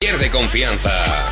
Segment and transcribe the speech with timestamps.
[0.00, 1.28] Pierde confianza.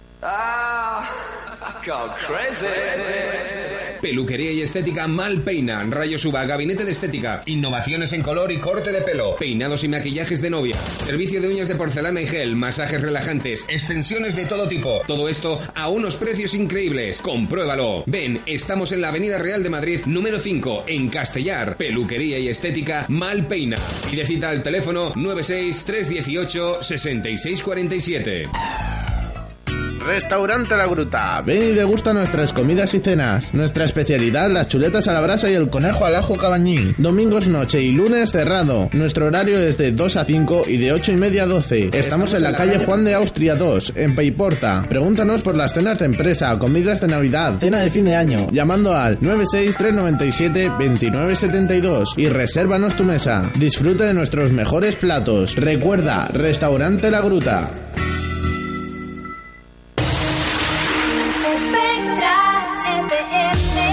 [4.01, 5.83] Peluquería y estética Malpeina.
[5.83, 7.43] Rayos Uva, gabinete de estética.
[7.45, 9.35] Innovaciones en color y corte de pelo.
[9.35, 10.75] Peinados y maquillajes de novia.
[11.05, 12.55] Servicio de uñas de porcelana y gel.
[12.55, 13.65] Masajes relajantes.
[13.69, 15.01] Extensiones de todo tipo.
[15.07, 17.21] Todo esto a unos precios increíbles.
[17.21, 18.03] Compruébalo.
[18.07, 21.77] Ven, estamos en la Avenida Real de Madrid, número 5, en Castellar.
[21.77, 23.77] Peluquería y estética Malpeina.
[24.11, 28.90] Y de cita al teléfono 96 318 6647.
[30.05, 31.41] Restaurante La Gruta.
[31.41, 33.53] Ven y degusta nuestras comidas y cenas.
[33.53, 36.95] Nuestra especialidad, las chuletas a la brasa y el conejo al ajo cabañín.
[36.97, 38.89] Domingos noche y lunes cerrado.
[38.93, 41.91] Nuestro horario es de 2 a 5 y de 8 y media a 12.
[41.93, 44.81] Estamos en la calle Juan de Austria 2, en Peiporta.
[44.89, 48.47] Pregúntanos por las cenas de empresa, comidas de Navidad, cena de fin de año.
[48.51, 53.51] Llamando al 96397-2972 y resérvanos tu mesa.
[53.59, 55.55] Disfruta de nuestros mejores platos.
[55.55, 57.69] Recuerda, Restaurante La Gruta.
[63.31, 63.90] ¿Qué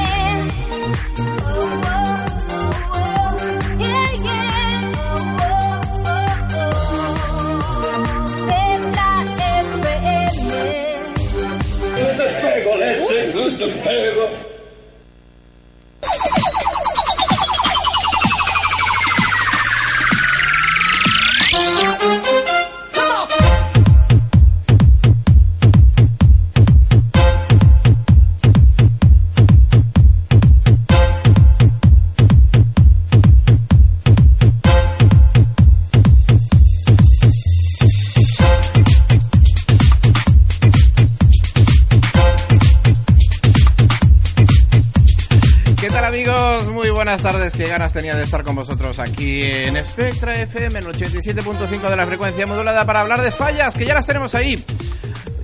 [47.69, 52.07] ganas tenía de estar con vosotros aquí en Spectra FM, en el 87.5 de la
[52.07, 54.63] frecuencia modulada para hablar de fallas, que ya las tenemos ahí.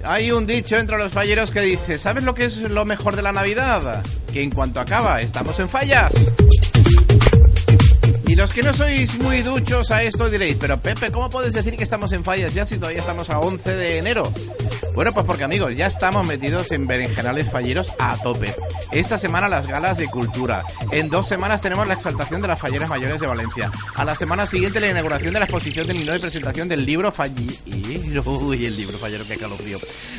[0.04, 3.22] Hay un dicho entre los falleros que dice, ¿sabes lo que es lo mejor de
[3.22, 4.04] la Navidad?
[4.32, 6.12] Que en cuanto acaba, estamos en fallas.
[8.34, 11.76] Y los que no sois muy duchos a esto diréis, pero Pepe, ¿cómo puedes decir
[11.76, 14.32] que estamos en fallas ya si todavía estamos a 11 de enero?
[14.94, 18.54] Bueno, pues porque amigos, ya estamos metidos en berenjenales falleros a tope.
[18.90, 20.64] Esta semana las galas de cultura.
[20.90, 23.70] En dos semanas tenemos la exaltación de las falleras mayores de Valencia.
[23.94, 27.12] A la semana siguiente la inauguración de la exposición del Nino y presentación del libro
[27.12, 27.58] falli...
[28.24, 29.78] Uy, el libro fallero que calofrío.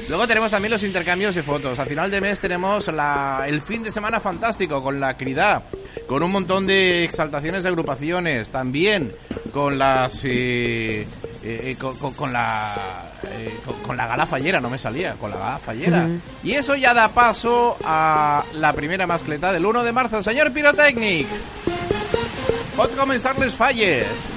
[0.09, 1.80] Luego tenemos también los intercambios de fotos.
[1.80, 2.90] A final de mes tenemos
[3.47, 5.64] el fin de semana fantástico con la Crida,
[6.08, 7.70] con un montón de exaltaciones de
[8.52, 9.14] también
[9.52, 10.22] con las...
[10.24, 11.08] eh,
[11.44, 15.32] eh, con, con- con la eh, con, con la gala fallera, no me salía, con
[15.32, 16.08] la gala fallera.
[16.44, 20.22] Y eso ya da paso a la primera mascleta del 1 de marzo.
[20.24, 21.28] Señor Pirotecnic,
[22.76, 24.28] pot comenzar les falles.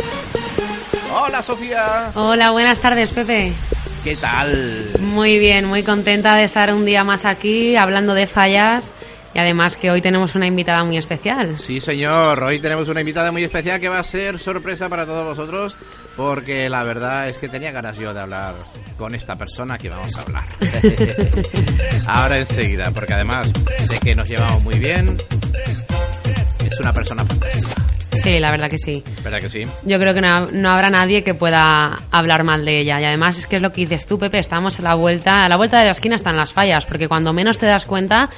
[1.13, 3.53] Hola Sofía, Hola, buenas tardes, Pepe.
[4.05, 4.87] ¿qué tal?
[5.01, 8.93] Muy bien, muy contenta de estar un día más aquí hablando de fallas
[9.35, 11.59] y además que hoy tenemos una invitada muy especial.
[11.59, 12.43] Sí, señor.
[12.43, 15.77] Hoy tenemos una invitada muy especial que va a ser sorpresa para todos vosotros,
[16.17, 18.55] porque la verdad es que tenía ganas yo de hablar
[18.97, 20.45] con esta persona que vamos a hablar.
[22.07, 23.53] Ahora enseguida, porque además
[23.89, 25.17] de que nos llevamos muy bien,
[26.65, 27.75] es una persona fantástica.
[28.23, 29.03] Sí, la verdad que sí.
[29.23, 29.63] ¿Verdad que sí?
[29.85, 33.01] Yo creo que no, no habrá nadie que pueda hablar mal de ella.
[33.01, 35.49] Y además es que es lo que dices tú, Pepe, estamos a la vuelta, a
[35.49, 38.29] la vuelta de la esquina están las fallas, porque cuando menos te das cuenta,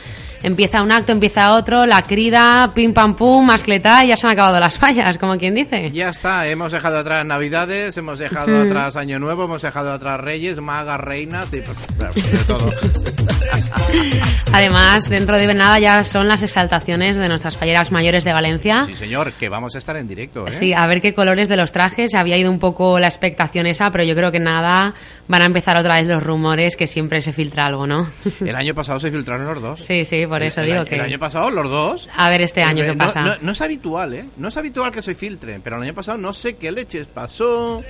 [0.43, 4.33] empieza un acto, empieza otro, la crida, pim pam pum, mascleta, y ya se han
[4.33, 5.91] acabado las fallas, como quien dice.
[5.93, 10.61] Ya está, hemos dejado atrás Navidades, hemos dejado atrás Año Nuevo, hemos dejado atrás Reyes,
[10.61, 12.69] Magas, Reinas, y, pues, de todo.
[14.53, 18.85] Además, dentro de nada ya son las exaltaciones de nuestras falleras mayores de Valencia.
[18.85, 20.51] Sí, señor, que vamos a estar en directo, ¿eh?
[20.53, 22.15] Sí, a ver qué colores de los trajes.
[22.15, 24.93] Había ido un poco la expectación esa, pero yo creo que nada,
[25.29, 28.11] van a empezar otra vez los rumores que siempre se filtra algo, ¿no?
[28.41, 29.81] El año pasado se filtraron los dos.
[29.81, 30.95] Sí, sí, por eso el, digo año- que...
[30.97, 32.09] El año pasado los dos.
[32.17, 33.21] A ver este año qué No- pasa.
[33.21, 34.25] No, no es habitual, ¿eh?
[34.37, 37.83] No es habitual que se filtren, pero el año pasado no sé qué leches pasó,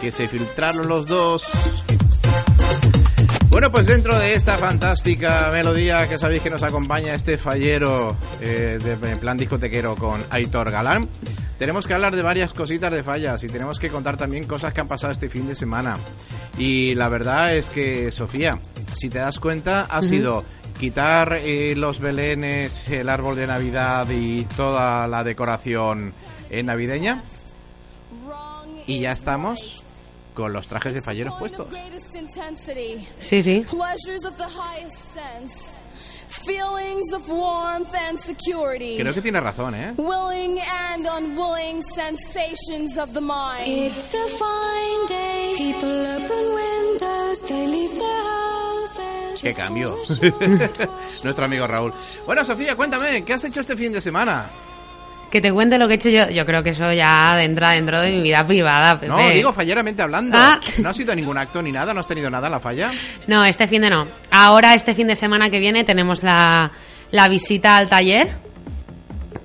[0.00, 1.44] que se filtraron los dos.
[3.52, 8.78] Bueno, pues dentro de esta fantástica melodía que sabéis que nos acompaña este fallero eh,
[8.82, 11.06] de plan discotequero con Aitor Galán,
[11.58, 14.80] tenemos que hablar de varias cositas de fallas y tenemos que contar también cosas que
[14.80, 15.98] han pasado este fin de semana.
[16.56, 18.58] Y la verdad es que, Sofía,
[18.94, 20.44] si te das cuenta, ha sido
[20.80, 26.14] quitar eh, los belenes, el árbol de Navidad y toda la decoración
[26.48, 27.22] eh, navideña.
[28.86, 29.81] Y ya estamos
[30.34, 31.66] con los trajes de falleros puestos.
[33.18, 33.64] Sí, sí.
[33.68, 35.76] Pleasures of the highest sense.
[36.28, 38.96] Feelings of warmth and security.
[38.96, 39.94] Creo que tiene razón, ¿eh?
[39.98, 43.68] Willing and unwilling sensations of the mind.
[43.68, 45.54] It's a fine day.
[45.58, 49.42] People open windows, they leave their houses.
[49.42, 49.96] ¡Qué cambio!
[51.22, 51.92] Nuestro amigo Raúl.
[52.24, 54.48] Bueno, Sofía, cuéntame, ¿qué has hecho este fin de semana?
[55.32, 56.28] Que te cuente lo que he hecho yo.
[56.28, 59.08] Yo creo que eso ya entra dentro de mi vida privada, Pepe.
[59.08, 60.36] No, digo falleramente hablando.
[60.38, 60.60] Ah.
[60.76, 61.94] ¿No ha sido ningún acto ni nada?
[61.94, 62.90] ¿No has tenido nada en la falla?
[63.28, 64.06] No, este fin de no.
[64.30, 66.70] Ahora, este fin de semana que viene, tenemos la,
[67.12, 68.36] la visita al taller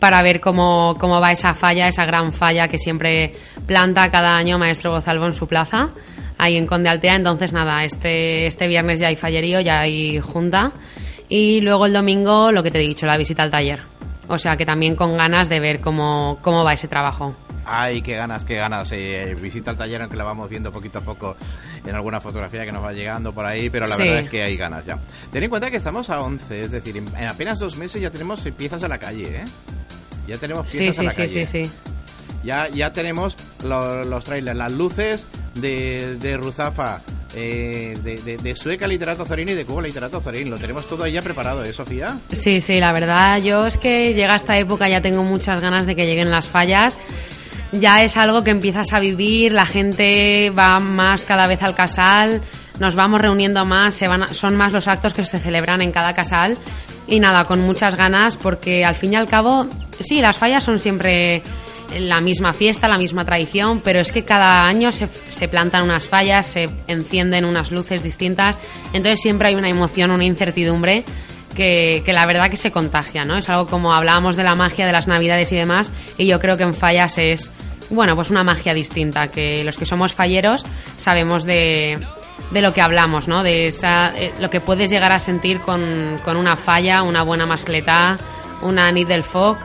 [0.01, 3.33] para ver cómo, cómo va esa falla, esa gran falla que siempre
[3.65, 5.91] planta cada año Maestro Gozalvo en su plaza,
[6.37, 7.15] ahí en Conde Altea.
[7.15, 10.73] Entonces, nada, este, este viernes ya hay fallerío, ya hay junta.
[11.29, 13.79] Y luego el domingo, lo que te he dicho, la visita al taller.
[14.29, 17.35] O sea que también con ganas de ver cómo, cómo va ese trabajo.
[17.65, 18.89] Ay, qué ganas, qué ganas.
[18.94, 21.35] Eh, visita al taller, aunque la vamos viendo poquito a poco
[21.85, 24.03] en alguna fotografía que nos va llegando por ahí, pero la Sí.
[24.03, 24.97] verdad es que hay ganas ya.
[25.31, 28.09] Ten en cuenta que estamos a 11, es decir, en, en apenas dos meses ya
[28.09, 29.45] tenemos piezas a la calle, ¿eh?
[30.27, 31.45] Ya tenemos Sí, piezas a sí, la sí, calle.
[31.47, 31.71] sí, sí.
[32.47, 37.01] Ya, ya tenemos lo- los trailers, las luces de, de Ruzafa,
[37.35, 40.49] eh, de, Sueca Literato Zorín y de Cuba Literato Zorín.
[40.49, 42.17] Lo tenemos todo ahí ya preparado, ¿eh, Sofía?
[42.31, 45.95] Sí, sí, la verdad, yo es que llega esta época, ya tengo muchas ganas de
[45.95, 46.97] que lleguen las fallas.
[47.73, 52.41] Ya es algo que empiezas a vivir, la gente va más cada vez al casal,
[52.79, 53.99] nos vamos reuniendo más,
[54.31, 56.57] son más los actos que se celebran en cada casal.
[57.07, 59.67] Y nada, con muchas ganas, porque al fin y al cabo,
[59.99, 61.41] sí, las fallas son siempre
[61.95, 66.07] la misma fiesta, la misma tradición, pero es que cada año se, se plantan unas
[66.07, 68.59] fallas, se encienden unas luces distintas,
[68.93, 71.03] entonces siempre hay una emoción, una incertidumbre
[71.55, 73.37] que, que la verdad que se contagia, ¿no?
[73.37, 76.57] Es algo como hablábamos de la magia de las navidades y demás, y yo creo
[76.57, 77.49] que en fallas es,
[77.89, 80.65] bueno, pues una magia distinta, que los que somos falleros
[80.97, 81.99] sabemos de,
[82.51, 83.43] de lo que hablamos, ¿no?
[83.43, 87.45] De esa, eh, lo que puedes llegar a sentir con, con una falla, una buena
[87.45, 88.15] mascletá,
[88.61, 89.57] una nit del foc,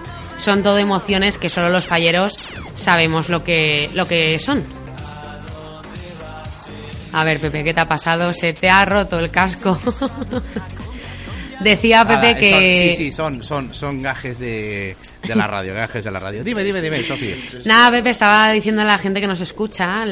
[0.43, 2.39] son todo emociones que solo los falleros
[2.75, 4.65] sabemos lo que, lo que son.
[7.13, 8.32] A ver, Pepe, ¿qué te ha pasado?
[8.32, 9.79] Se te ha roto el casco.
[11.61, 12.51] Decía Pepe Nada, que...
[12.51, 16.43] son- sí, sí, son, son, son gajes de, de la radio, gajes de la radio.
[16.43, 17.37] Dime, dime, dime, Sofía.
[17.67, 20.05] Nada, Pepe estaba diciendo a la gente que nos escucha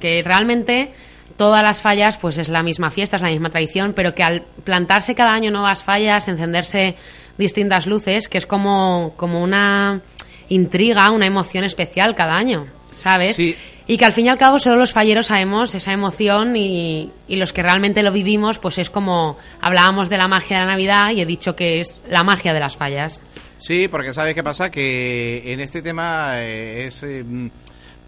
[0.00, 0.92] que realmente
[1.36, 4.42] todas las fallas pues es la misma fiesta, es la misma tradición, pero que al
[4.64, 6.96] plantarse cada año nuevas fallas, encenderse
[7.38, 10.00] distintas luces, que es como, como una
[10.48, 12.66] intriga, una emoción especial cada año,
[12.96, 13.36] ¿sabes?
[13.36, 13.56] Sí.
[13.86, 17.36] Y que al fin y al cabo solo los falleros sabemos esa emoción y, y
[17.36, 21.10] los que realmente lo vivimos, pues es como hablábamos de la magia de la Navidad
[21.12, 23.22] y he dicho que es la magia de las fallas.
[23.56, 24.70] Sí, porque ¿sabes qué pasa?
[24.70, 27.02] Que en este tema eh, es...
[27.02, 27.46] eh, mm,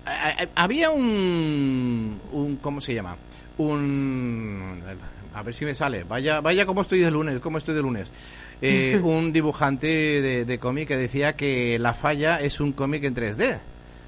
[0.05, 0.11] a-
[0.43, 2.57] a- había un, un...
[2.57, 3.17] ¿Cómo se llama?
[3.57, 4.81] Un...
[5.35, 6.05] A ver si me sale.
[6.05, 8.13] Vaya, vaya cómo estoy de lunes, cómo estoy de lunes.
[8.63, 13.15] Eh, un dibujante de, de cómic que decía que La Falla es un cómic en
[13.15, 13.59] 3D.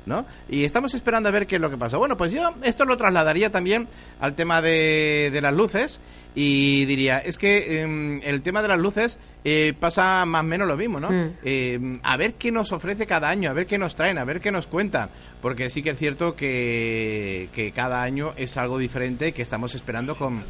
[0.05, 0.27] ¿No?
[0.49, 1.97] Y estamos esperando a ver qué es lo que pasa.
[1.97, 3.87] Bueno, pues yo esto lo trasladaría también
[4.19, 6.01] al tema de, de las luces
[6.35, 10.67] y diría, es que em, el tema de las luces eh, pasa más o menos
[10.67, 11.11] lo mismo, ¿no?
[11.11, 11.31] Mm.
[11.45, 14.41] Eh, a ver qué nos ofrece cada año, a ver qué nos traen, a ver
[14.41, 15.11] qué nos cuentan.
[15.43, 20.17] Porque sí que es cierto que, que cada año es algo diferente que estamos esperando
[20.17, 20.43] con,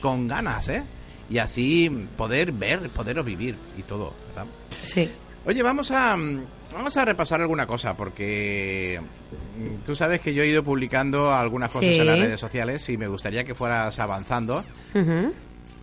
[0.00, 0.82] con ganas, ¿eh?
[1.30, 4.46] Y así poder ver, poder vivir y todo, ¿verdad?
[4.82, 5.08] Sí.
[5.46, 6.16] Oye, vamos a,
[6.70, 9.00] Vamos a repasar alguna cosa, porque
[9.58, 12.00] mm, tú sabes que yo he ido publicando algunas cosas Sí.
[12.00, 14.62] en las redes sociales y me gustaría que fueras avanzando,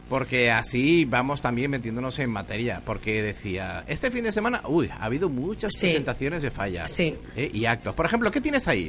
[0.07, 2.81] porque así vamos también metiéndonos en materia.
[2.85, 5.87] Porque decía, este fin de semana, uy, ha habido muchas Sí.
[5.87, 7.15] presentaciones de fallas Sí.
[7.35, 7.49] ¿eh?
[7.51, 7.95] y actos.
[7.95, 8.87] Por ejemplo, ¿qué tienes ahí?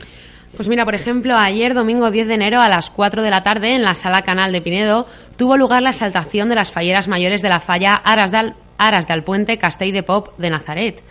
[0.55, 3.75] Pues mira, por ejemplo, ayer domingo 10 de enero a las 4 de la tarde
[3.75, 7.49] en la sala Canal de Pinedo tuvo lugar la exaltación de las falleras mayores de
[7.49, 11.03] la falla Aras del, Aras del Puente Castell de Pop de Nazaret.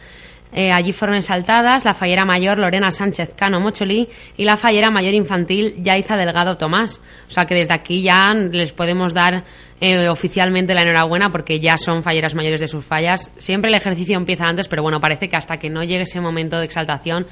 [0.51, 5.13] Eh, allí fueron exaltadas la fallera mayor Lorena Sánchez Cano Mocholí y la fallera mayor
[5.13, 7.01] infantil Yaiza Delgado Tomás.
[7.27, 9.43] O sea que desde aquí ya les podemos dar
[9.81, 13.31] eh, oficialmente la enhorabuena porque ya son falleras mayores de sus fallas.
[13.35, 16.57] Siempre el ejercicio empieza antes, pero bueno, parece que hasta que no llegue ese momento
[16.57, 17.27] de exaltación,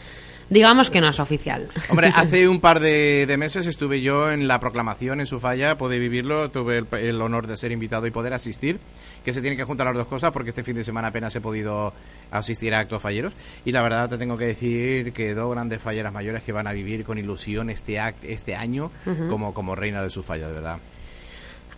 [0.50, 1.68] digamos que no es oficial.
[1.90, 5.78] Hombre, hace un par de, de meses estuve yo en la proclamación en su falla,
[5.78, 8.80] pude vivirlo, tuve el, el honor de ser invitado y poder asistir,
[9.24, 11.42] que se tienen que juntar las dos cosas porque este fin de semana apenas he
[11.42, 11.94] podido
[12.32, 13.34] asistir a actos falleros
[13.66, 16.74] y la verdad te tengo que decir que dos grandes falleras mayores que van a
[16.74, 18.92] vivir con ilusión este act, este año
[19.30, 20.80] como, como reina de su falla, de verdad.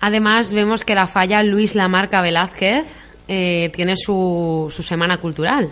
[0.01, 2.85] Además, vemos que la falla Luis Lamarca Velázquez
[3.27, 5.71] eh, tiene su, su semana cultural,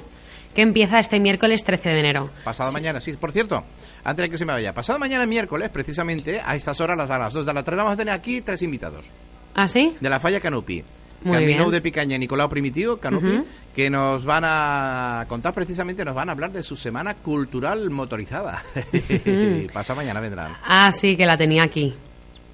[0.54, 2.30] que empieza este miércoles 13 de enero.
[2.44, 3.64] Pasado mañana, sí, por cierto,
[4.04, 7.34] antes de que se me vaya, pasado mañana miércoles, precisamente, a estas horas, a las
[7.34, 9.10] 2 de la tarde, vamos a tener aquí tres invitados.
[9.56, 9.96] ¿Ah, sí?
[10.00, 10.84] de la falla Canupi.
[11.24, 11.72] Muy Camino bien.
[11.72, 13.44] de Picaña y Nicolau Primitivo, Canupi,
[13.74, 18.62] que nos van a contar precisamente, nos van a hablar de su semana cultural motorizada.
[19.96, 20.52] Mañana vendrán.
[20.66, 21.94] Ah, sí, que la tenía aquí.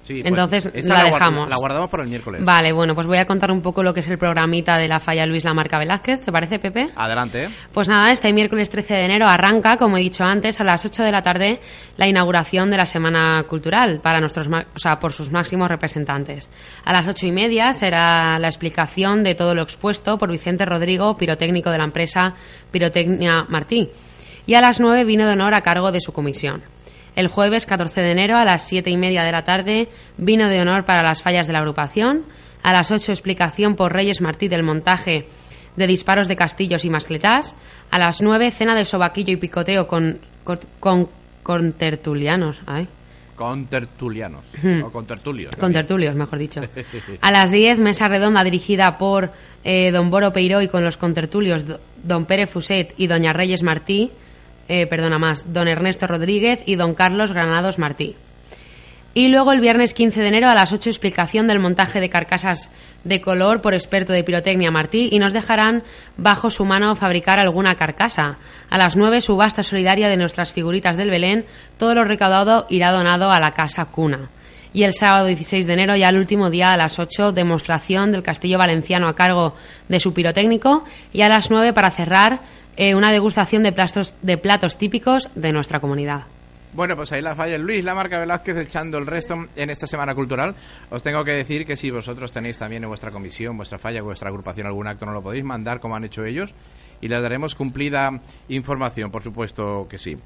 [0.02, 1.48] Sí, pues, Entonces la dejamos.
[1.48, 2.42] La guardamos para el miércoles.
[2.44, 4.98] Vale, bueno, pues voy a contar un poco lo que es el programita de la
[4.98, 6.22] falla Luis Lamarca Velázquez.
[6.22, 6.90] ¿Te parece, Pepe?
[6.96, 7.48] Adelante.
[7.72, 11.02] Pues nada, este miércoles 13 de enero arranca, como he dicho antes, a las 8
[11.04, 11.60] de la tarde
[11.96, 16.50] la inauguración de la Semana Cultural para nuestros, o sea, por sus máximos representantes.
[16.84, 21.16] A las ocho y media será la explicación de todo lo expuesto por Vicente Rodrigo,
[21.16, 22.34] pirotécnico de la empresa
[22.70, 23.88] Pirotecnia Martí.
[24.46, 26.62] Y a las 9 vino de honor a cargo de su comisión.
[27.16, 30.60] El jueves 14 de enero a las siete y media de la tarde vino de
[30.60, 32.24] honor para las fallas de la agrupación.
[32.62, 35.26] A las 8 explicación por Reyes Martí del montaje
[35.76, 37.56] de disparos de castillos y mascletas.
[37.90, 41.08] A las 9 cena de sobaquillo y picoteo con, con, con,
[41.42, 42.60] con tertulianos.
[42.66, 42.86] Ay.
[43.34, 44.44] Con tertulianos.
[44.84, 45.56] O con tertulios.
[45.56, 46.60] Con tertulios, mejor dicho.
[47.22, 49.32] A las 10, mesa redonda dirigida por
[49.64, 53.62] eh, don Boro Peiró y con los contertulios do- don Pérez Fuset y doña Reyes
[53.62, 54.10] Martí,
[54.70, 58.14] eh, perdona más, don Ernesto Rodríguez y don Carlos Granados Martí.
[59.12, 62.70] Y luego el viernes 15 de enero a las 8 explicación del montaje de carcasas
[63.02, 65.82] de color por experto de pirotecnia Martí y nos dejarán
[66.16, 68.36] bajo su mano fabricar alguna carcasa.
[68.70, 71.46] A las 9 subasta solidaria de nuestras figuritas del Belén,
[71.76, 74.30] todo lo recaudado irá donado a la Casa Cuna.
[74.72, 78.22] Y el sábado 16 de enero, ya el último día, a las 8, demostración del
[78.22, 79.56] Castillo Valenciano a cargo
[79.88, 80.84] de su pirotécnico.
[81.12, 82.40] Y a las 9, para cerrar,
[82.80, 86.22] eh, una degustación de platos, de platos típicos de nuestra comunidad.
[86.72, 90.14] Bueno, pues ahí la falla Luis, la marca Velázquez echando el resto en esta semana
[90.14, 90.54] cultural.
[90.88, 94.30] Os tengo que decir que si vosotros tenéis también en vuestra comisión, vuestra falla, vuestra
[94.30, 96.54] agrupación algún acto, no lo podéis mandar como han hecho ellos
[97.02, 98.18] y les daremos cumplida
[98.48, 100.16] información, por supuesto que sí.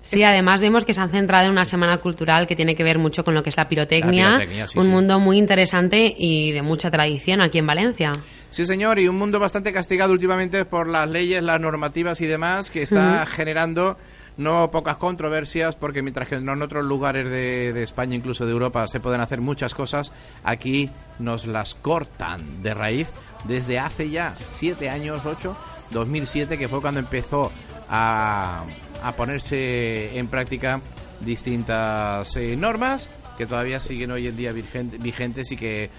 [0.00, 2.98] Sí, además vemos que se han centrado en una semana cultural que tiene que ver
[2.98, 4.90] mucho con lo que es la pirotecnia, La pirotecnia, sí, un sí.
[4.90, 8.12] mundo muy interesante y de mucha tradición aquí en Valencia.
[8.50, 12.70] Sí, señor, y un mundo bastante castigado últimamente por las leyes, las normativas y demás,
[12.70, 13.98] que está generando
[14.38, 18.86] no pocas controversias, porque mientras que en otros lugares de, de España, incluso de Europa,
[18.86, 20.12] se pueden hacer muchas cosas,
[20.44, 23.08] aquí nos las cortan de raíz
[23.44, 25.56] desde hace ya siete años, ocho,
[25.90, 27.50] 2007, que fue cuando empezó
[27.90, 28.64] a,
[29.02, 30.80] a ponerse en práctica
[31.20, 35.90] distintas eh, normas que todavía siguen hoy en día vigentes y que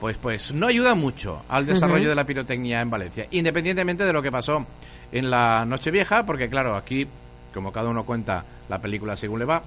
[0.00, 4.22] pues pues no ayuda mucho al desarrollo de la pirotecnia en Valencia, independientemente de lo
[4.22, 4.64] que pasó
[5.12, 7.06] en la Nochevieja, porque claro, aquí
[7.52, 9.62] como cada uno cuenta la película según le va,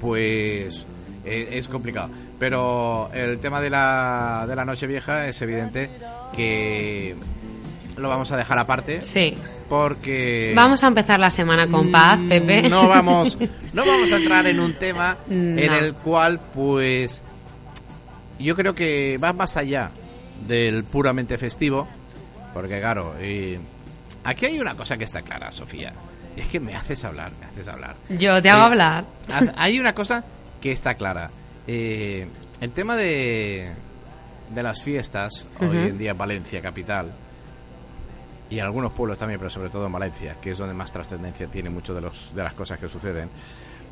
[0.00, 0.86] pues
[1.24, 2.10] eh, es complicado.
[2.38, 5.90] Pero el tema de la de la Nochevieja es evidente
[6.34, 7.14] que
[7.96, 9.02] lo vamos a dejar aparte.
[9.02, 9.34] Sí.
[9.68, 12.64] Porque Vamos a empezar la semana con paz, Pepe.
[12.64, 13.36] Mm, no vamos
[13.72, 17.22] no vamos a entrar en un tema en el cual pues
[18.38, 19.90] yo creo que va más allá
[20.46, 21.88] del puramente festivo
[22.52, 23.14] porque claro
[24.24, 25.92] aquí hay una cosa que está clara Sofía
[26.36, 29.04] es que me haces hablar me haces hablar Yo te hago Eh, hablar.
[29.32, 30.24] ha- hay una cosa
[30.60, 31.30] que está clara
[31.66, 32.26] Eh,
[32.60, 33.72] el tema de
[34.50, 37.10] de las fiestas hoy en día en Valencia capital
[38.50, 41.46] y en algunos pueblos también, pero sobre todo en Valencia, que es donde más trascendencia
[41.48, 43.28] tiene mucho de, los, de las cosas que suceden,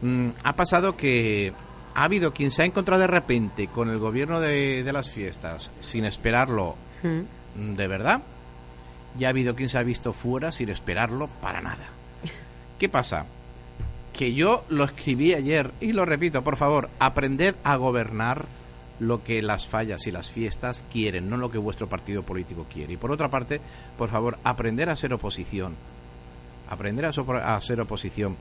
[0.02, 1.52] mm, ha pasado que
[1.94, 5.70] ha habido quien se ha encontrado de repente con el gobierno de, de las fiestas
[5.80, 7.74] sin esperarlo Mm.
[7.74, 8.22] de verdad
[9.18, 11.84] ya ha habido quien se ha visto fuera sin esperarlo para nada.
[12.78, 13.26] ¿Qué pasa?
[14.12, 18.46] Que yo lo escribí ayer y lo repito, por favor, aprended a gobernar
[19.02, 22.92] lo que las fallas y las fiestas quieren, no lo que vuestro partido político quiere.
[22.94, 23.60] Y por otra parte,
[23.98, 25.74] por favor, aprender a ser oposición.
[26.70, 28.36] Aprender a, sopor- a ser oposición.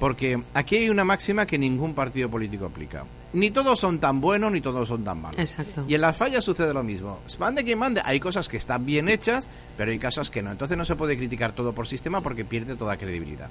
[0.00, 3.04] Porque aquí hay una máxima que ningún partido político aplica.
[3.32, 5.40] Ni todos son tan buenos ni todos son tan malos.
[5.40, 5.84] Exacto.
[5.88, 7.20] Y en las fallas sucede lo mismo.
[7.38, 10.50] Mande quien mande, hay cosas que están bien hechas, pero hay cosas que no.
[10.52, 13.48] Entonces no se puede criticar todo por sistema porque pierde toda credibilidad.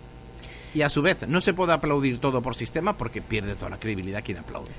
[0.74, 3.78] Y a su vez, no se puede aplaudir todo por sistema porque pierde toda la
[3.80, 4.72] credibilidad quien aplaude.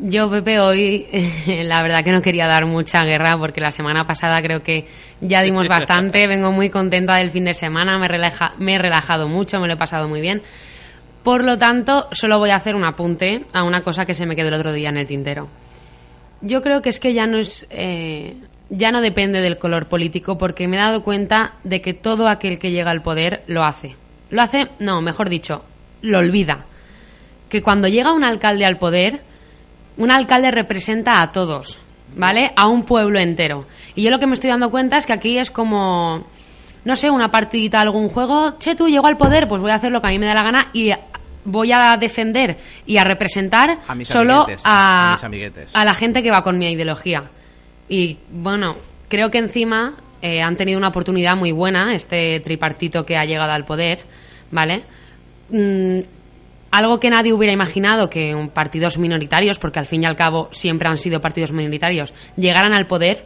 [0.00, 1.06] Yo, Pepe, hoy
[1.64, 4.86] la verdad que no quería dar mucha guerra porque la semana pasada creo que
[5.20, 6.26] ya dimos bastante.
[6.26, 9.74] Vengo muy contenta del fin de semana, me, relaja- me he relajado mucho, me lo
[9.74, 10.40] he pasado muy bien.
[11.24, 14.36] Por lo tanto, solo voy a hacer un apunte a una cosa que se me
[14.36, 15.48] quedó el otro día en el tintero.
[16.40, 17.66] Yo creo que es que ya no es.
[17.70, 18.36] eh,
[18.70, 22.58] ya no depende del color político porque me he dado cuenta de que todo aquel
[22.58, 23.96] que llega al poder lo hace.
[24.30, 25.64] Lo hace, no, mejor dicho,
[26.02, 26.66] lo olvida.
[27.48, 29.20] Que cuando llega un alcalde al poder,
[29.98, 31.78] un alcalde representa a todos,
[32.16, 32.52] ¿vale?
[32.56, 33.66] A un pueblo entero.
[33.94, 36.24] Y yo lo que me estoy dando cuenta es que aquí es como,
[36.84, 39.92] no sé, una partidita, algún juego, che, tú llego al poder, pues voy a hacer
[39.92, 40.90] lo que a mí me da la gana y
[41.44, 45.70] voy a defender y a representar A mis solo a mis amiguetes.
[45.74, 47.24] a la gente que va con mi ideología.
[47.88, 48.76] Y bueno,
[49.08, 53.52] creo que encima eh, han tenido una oportunidad muy buena, este tripartito que ha llegado
[53.52, 54.00] al poder,
[54.50, 54.82] ¿vale?
[55.50, 56.00] Mm,
[56.70, 60.88] algo que nadie hubiera imaginado que partidos minoritarios, porque al fin y al cabo siempre
[60.88, 63.24] han sido partidos minoritarios, llegaran al poder,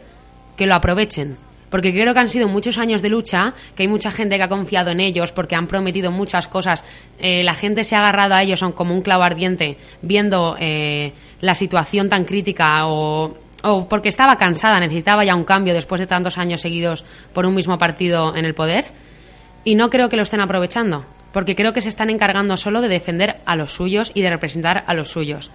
[0.56, 1.36] que lo aprovechen.
[1.70, 4.48] Porque creo que han sido muchos años de lucha, que hay mucha gente que ha
[4.48, 6.84] confiado en ellos porque han prometido muchas cosas.
[7.18, 11.54] Eh, la gente se ha agarrado a ellos como un clavo ardiente, viendo eh, la
[11.54, 13.38] situación tan crítica o
[13.88, 17.78] porque estaba cansada, necesitaba ya un cambio después de tantos años seguidos por un mismo
[17.78, 18.86] partido en el poder.
[19.64, 22.88] Y no creo que lo estén aprovechando, porque creo que se están encargando solo de
[22.88, 25.50] defender a los suyos y de representar a los suyos.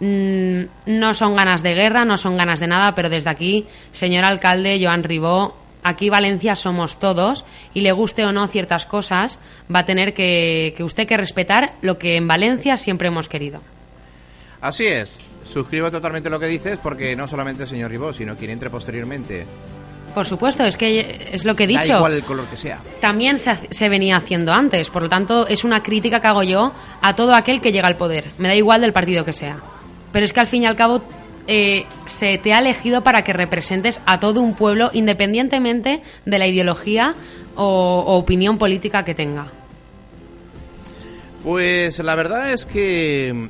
[0.00, 4.24] Mm, no son ganas de guerra, no son ganas de nada, pero desde aquí, señor
[4.24, 9.38] alcalde Joan Ribó, aquí Valencia somos todos y le guste o no ciertas cosas,
[9.72, 13.60] va a tener que, que usted que respetar lo que en Valencia siempre hemos querido.
[14.60, 15.26] Así es.
[15.44, 19.46] Suscribo totalmente lo que dices porque no solamente el señor Ribó, sino quien entre posteriormente.
[20.14, 21.96] Por supuesto, es que es lo que he Da dicho.
[21.96, 22.78] igual el color que sea.
[23.00, 24.90] también se, se venía haciendo antes.
[24.90, 27.96] Por lo tanto, es una crítica que hago yo a todo aquel que llega al
[27.96, 28.24] poder.
[28.38, 29.58] Me da igual del partido que sea.
[30.12, 31.02] Pero es que al fin y al cabo
[31.46, 36.48] eh, se te ha elegido para que representes a todo un pueblo independientemente de la
[36.48, 37.14] ideología
[37.54, 39.46] o, o opinión política que tenga.
[41.44, 43.48] Pues la verdad es que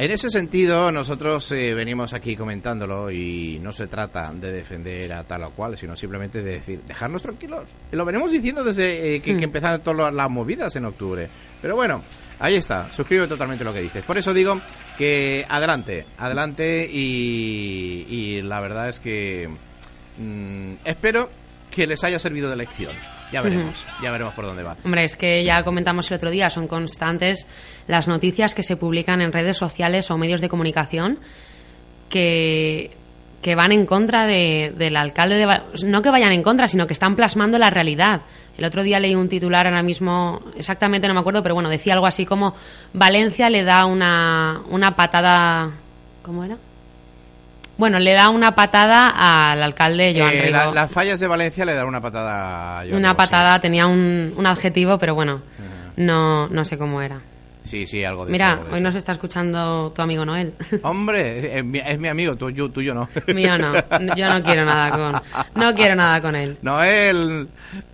[0.00, 5.24] en ese sentido nosotros eh, venimos aquí comentándolo y no se trata de defender a
[5.24, 7.68] tal o cual, sino simplemente de decir, dejarnos tranquilos.
[7.92, 11.28] Lo venimos diciendo desde eh, que, que empezaron todas las movidas en octubre.
[11.60, 12.02] Pero bueno,
[12.38, 14.02] ahí está, suscribo totalmente lo que dices.
[14.02, 14.58] Por eso digo
[14.96, 19.50] que adelante, adelante y, y la verdad es que
[20.16, 21.28] mm, espero
[21.70, 23.19] que les haya servido de lección.
[23.32, 24.76] Ya veremos, ya veremos por dónde va.
[24.84, 27.46] Hombre, es que ya comentamos el otro día, son constantes
[27.86, 31.18] las noticias que se publican en redes sociales o medios de comunicación
[32.08, 32.90] que,
[33.42, 36.86] que van en contra de- del alcalde de Va- no que vayan en contra, sino
[36.86, 38.22] que están plasmando la realidad.
[38.58, 41.94] El otro día leí un titular ahora mismo, exactamente no me acuerdo, pero bueno, decía
[41.94, 42.54] algo así como
[42.92, 45.70] Valencia le da una, una patada...
[46.22, 46.56] ¿Cómo era?
[47.80, 50.74] Bueno, le da una patada al alcalde Joan Eh, la- Ribó.
[50.74, 54.34] las fallas de Valencia le dan una patada a Joan Una Ribó, patada, tenía un,
[54.36, 55.40] un adjetivo, pero bueno,
[55.96, 57.20] no, no sé cómo era.
[57.64, 58.84] Sí, sí, sí, algo de eso, Mira, algo de hoy eso.
[58.84, 60.52] nos está escuchando tu amigo Noel.
[60.82, 63.08] Hombre, es mi, es mi amigo, tuyo, tuyo no.
[63.34, 63.72] Mío no,
[64.16, 65.22] yo no quiero nada con,
[65.62, 66.58] no quiero nada con él.
[66.62, 67.48] Noel,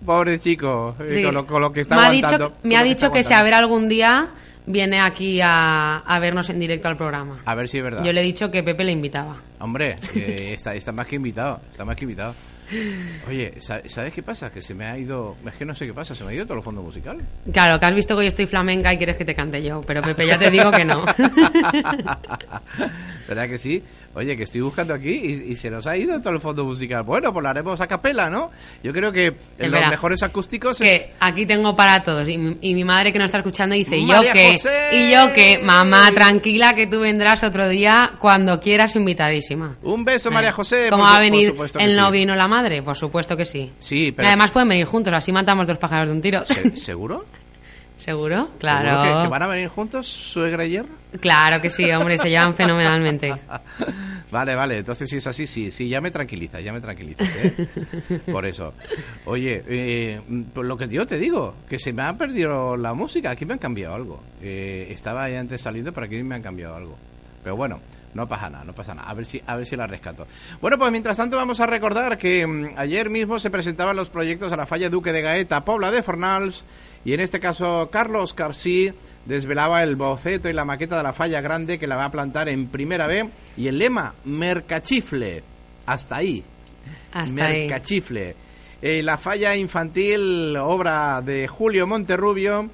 [0.05, 1.23] pobre chico, eh, Sí.
[1.23, 2.45] con, lo, con lo que está me ha aguantando.
[2.49, 4.27] dicho, me ha dicho que si a ver algún día
[4.67, 7.39] viene aquí a, a vernos en directo al programa.
[7.45, 8.03] A ver si es verdad.
[8.03, 9.37] Yo le he dicho que Pepe le invitaba.
[9.59, 12.35] Hombre, que está, está más que invitado, está más que invitado.
[13.29, 14.51] Oye, sa- ¿sabes qué pasa?
[14.51, 16.45] Que se me ha ido, es que no sé qué pasa, se me ha ido
[16.45, 17.17] todo el fondo musical.
[17.53, 20.01] Claro, que has visto que hoy estoy flamenca y quieres que te cante yo, pero
[20.01, 21.05] Pepe, ya te digo que no.
[23.27, 23.83] ¿Verdad que sí?
[24.15, 27.03] Oye, que estoy buscando aquí y, y se nos ha ido todo el fondo musical.
[27.03, 28.49] Bueno, pues lo haremos a capela, ¿no?
[28.83, 30.89] Yo creo que en los mejores acústicos es...
[30.89, 33.97] que aquí tengo para todos y, mi- y mi madre que nos está escuchando dice
[33.97, 34.89] y yo que José.
[34.93, 40.31] y yo que mamá tranquila que tú vendrás otro día cuando quieras invitadísima Un beso,
[40.31, 40.87] María José.
[40.89, 41.95] ¿Cómo por va a venir el sí.
[41.97, 42.81] novio y no la madre?
[42.81, 43.71] Por supuesto que sí.
[43.79, 44.29] Sí, Y pero...
[44.29, 46.43] además pueden venir juntos, así matamos dos pájaros de un tiro.
[46.45, 46.75] ¿Se-
[47.97, 48.35] ¿Seguro?
[48.35, 48.37] ¿Seguro?
[48.37, 49.03] ¿Seguro Claro.
[49.03, 50.95] que, que van a venir juntos suegra y yerno?
[51.19, 53.33] Claro que sí, hombre, se llevan fenomenalmente.
[54.29, 58.19] Vale, vale, entonces si es así, sí, sí, ya me tranquiliza, ya me tranquilizas, ¿eh?
[58.31, 58.73] Por eso.
[59.25, 60.21] Oye, eh,
[60.53, 63.53] pues lo que yo te digo, que se me ha perdido la música, aquí me
[63.53, 64.21] han cambiado algo.
[64.41, 66.97] Eh, estaba ahí antes saliendo, pero aquí me han cambiado algo.
[67.41, 67.79] Pero bueno,
[68.13, 69.09] no pasa nada, no pasa nada.
[69.09, 70.27] A ver si, a ver si la rescato.
[70.59, 74.51] Bueno, pues mientras tanto vamos a recordar que mm, ayer mismo se presentaban los proyectos
[74.51, 76.65] a la falla Duque de Gaeta, Pobla de Fornals,
[77.07, 78.91] y en este caso Carlos Carcí
[79.25, 82.49] desvelaba el boceto y la maqueta de la falla grande que la va a plantar
[82.49, 85.41] en primera B y el lema Mercachifle.
[85.85, 86.43] Hasta ahí.
[87.13, 87.61] Hasta ahí.
[87.67, 88.35] Mercachifle.
[88.81, 92.69] Eh, la falla infantil, obra de Julio Monterrubio,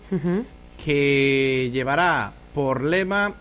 [0.83, 3.33] que llevará por lema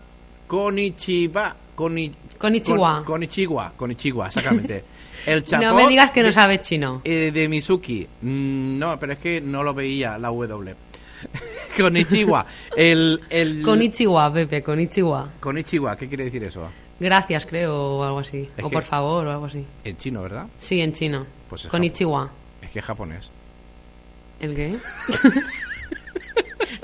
[0.47, 1.55] Konichiwa.
[1.75, 2.95] Koni, Konichiwa.
[2.97, 4.83] Kon- Konichiwa, Konichiwa, exactamente.
[5.25, 7.01] El chapó No me digas que no de- sabes chino.
[7.05, 8.07] eh, de Mizuki.
[8.21, 10.75] Mm, no, pero es que no lo veía la W.
[11.77, 12.45] Konichiwa.
[12.75, 13.61] El, el...
[13.63, 15.29] Konichiwa, Pepe, Konichiwa.
[15.39, 16.69] Konichiwa, ¿qué quiere decir eso?
[16.99, 18.49] Gracias, creo, o algo así.
[18.57, 19.65] Es o por favor, o algo así.
[19.83, 20.45] En chino, ¿verdad?
[20.59, 21.25] Sí, en chino.
[21.49, 22.29] Pues es Konichiwa.
[22.61, 23.31] Es que es japonés.
[24.39, 24.77] ¿El qué?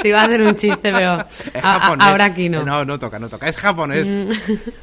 [0.02, 1.28] Te iba a hacer un chiste, pero a-
[1.62, 2.64] a- ahora aquí no.
[2.64, 3.48] No, no toca, no toca.
[3.50, 4.12] Es japonés.
[4.12, 4.32] Mm.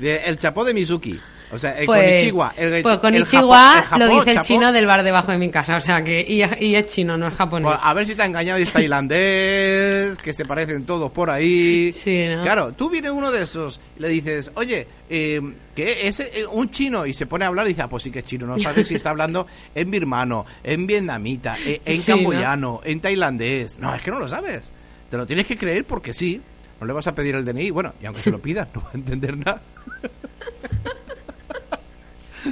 [0.01, 1.19] El chapó de Mizuki.
[1.53, 2.55] O sea, el Pues, Konichiwa.
[2.57, 5.77] El, pues Konichiwa el Japón, lo dice el chino del bar debajo de mi casa,
[5.77, 7.69] o sea que y, y es chino, no es japonés.
[7.69, 11.31] Pues, a ver si te ha engañado y es tailandés, que se parecen todos por
[11.31, 11.93] ahí.
[11.97, 12.43] Sí, ¿no?
[12.43, 15.41] Claro, tú vienes uno de esos y le dices, oye, eh,
[15.75, 18.11] que es eh, un chino y se pone a hablar y dice, ah, pues sí
[18.11, 22.11] que es chino, no sabes si está hablando en birmano, en vietnamita, eh, en Sí,
[22.11, 22.17] ¿no?
[22.17, 23.79] camboyano, en tailandés.
[23.79, 24.71] No, es que no lo sabes.
[25.11, 26.41] Te lo tienes que creer porque sí.
[26.81, 28.91] No le vas a pedir el DNI, bueno, y aunque se lo pidas, no va
[28.93, 29.63] a entender nada.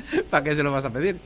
[0.30, 1.16] ¿Para qué se lo vas a pedir?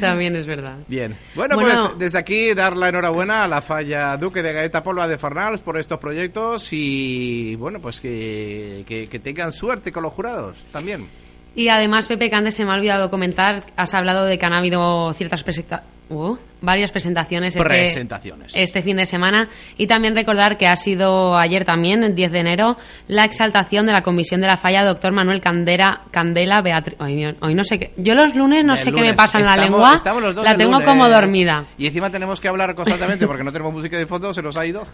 [0.00, 0.76] También es verdad.
[0.88, 1.16] Bien.
[1.34, 1.86] Bueno, Bueno.
[1.88, 5.60] pues desde aquí dar la enhorabuena a la falla Duque de Gaeta Polva de Farnals
[5.60, 11.06] por estos proyectos y bueno, pues que, que, que tengan suerte con los jurados también.
[11.54, 14.52] Y además, Pepe, que antes se me ha olvidado comentar, has hablado de que han
[14.52, 18.52] habido ciertas presenta- uh, varias presentaciones este, Presentaciones.
[18.54, 19.48] este fin de semana.
[19.76, 23.92] Y también recordar que ha sido ayer también, el 10 de enero, la exaltación de
[23.92, 26.96] la comisión de la falla doctor Manuel Candera, Candela Beatriz.
[27.00, 27.92] Hoy, hoy no sé qué.
[27.96, 29.94] Yo los lunes no El sé qué me pasa en la lengua.
[29.96, 30.86] estamos los dos la tengo lunes.
[30.88, 31.64] como dormida.
[31.78, 34.66] Y encima tenemos que hablar constantemente porque no tenemos música de fondo, se nos ha
[34.66, 34.86] ido.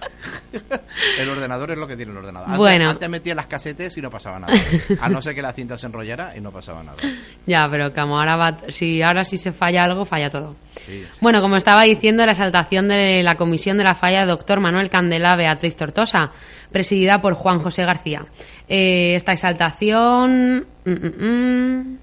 [1.18, 2.46] el ordenador es lo que tiene el ordenador.
[2.48, 2.90] Antes, Bueno.
[2.90, 4.52] antes metía las casetes y no pasaba nada.
[5.00, 6.98] A no ser que la cinta se enrollara y no pasaba nada.
[7.46, 10.56] Ya, pero como ahora va, si ahora sí se falla algo, falla todo.
[11.20, 15.36] Bueno, como estaba diciendo, la exaltación de la comisión de la falla doctor Manuel Candela
[15.36, 16.30] Beatriz Tortosa,
[16.70, 18.24] presidida por Juan José García.
[18.68, 20.66] Eh, esta exaltación.
[20.84, 21.98] mm, mm, mm.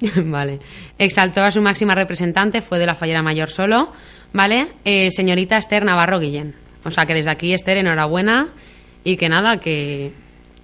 [0.30, 0.60] vale.
[0.98, 3.92] Exaltó a su máxima representante, fue de la fallera mayor solo,
[4.32, 4.68] ¿vale?
[4.84, 6.54] Eh, señorita Esther Navarro Guillén.
[6.84, 8.48] O sea que desde aquí, Esther, enhorabuena
[9.04, 10.12] y que nada, que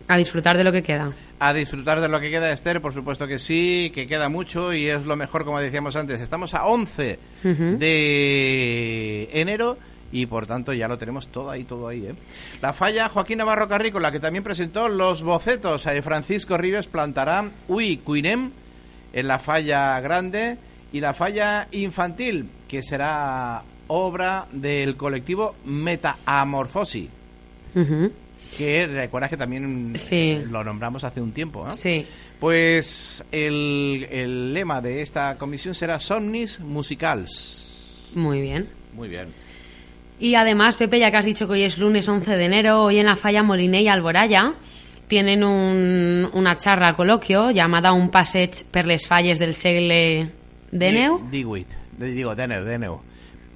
[0.09, 1.13] a disfrutar de lo que queda.
[1.47, 4.87] A disfrutar de lo que queda, Esther, por supuesto que sí, que queda mucho y
[4.89, 6.23] es lo mejor, como decíamos antes.
[6.23, 7.77] Estamos a 11 Ujú.
[7.79, 9.77] de enero
[10.11, 12.07] y por tanto ya lo tenemos todo ahí, todo ahí.
[12.07, 12.15] ¿eh?
[12.63, 15.85] La falla Joaquín Navarro Carrícola, que también presentó los bocetos.
[15.85, 18.51] Eh, Francisco Rives plantará Uy Cuinem
[19.13, 20.57] en la falla grande
[20.95, 27.11] y la falla infantil, que será obra del colectivo Metaamorfosi.
[27.75, 28.13] Ujú.
[28.57, 30.15] Que recuerdas que también Sí.
[30.33, 31.67] eh, lo nombramos hace un tiempo.
[31.67, 31.75] ¿no?
[31.75, 32.07] Sí.
[32.41, 38.11] Pues el, el lema de esta comisión será Somnis Musicals.
[38.15, 38.69] Muy bien.
[38.95, 39.29] Muy bien.
[40.21, 42.99] Y además, Pepe, ya que has dicho que hoy es lunes 11 de enero, hoy
[42.99, 44.55] en la falla Moliné y Alboraya
[45.09, 50.31] tienen un- una charla coloquio llamada Un passeig per les falles del segle
[50.71, 51.69] Diwit.
[51.99, 53.01] Di- Digo, Deneu, Deneu.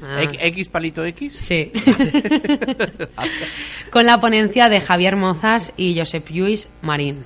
[0.02, 0.22] Ah.
[0.22, 1.34] X, palito X.
[1.34, 1.72] Sí.
[3.90, 7.24] Con la ponencia de Javier Mozas y Josep Lluís Marín.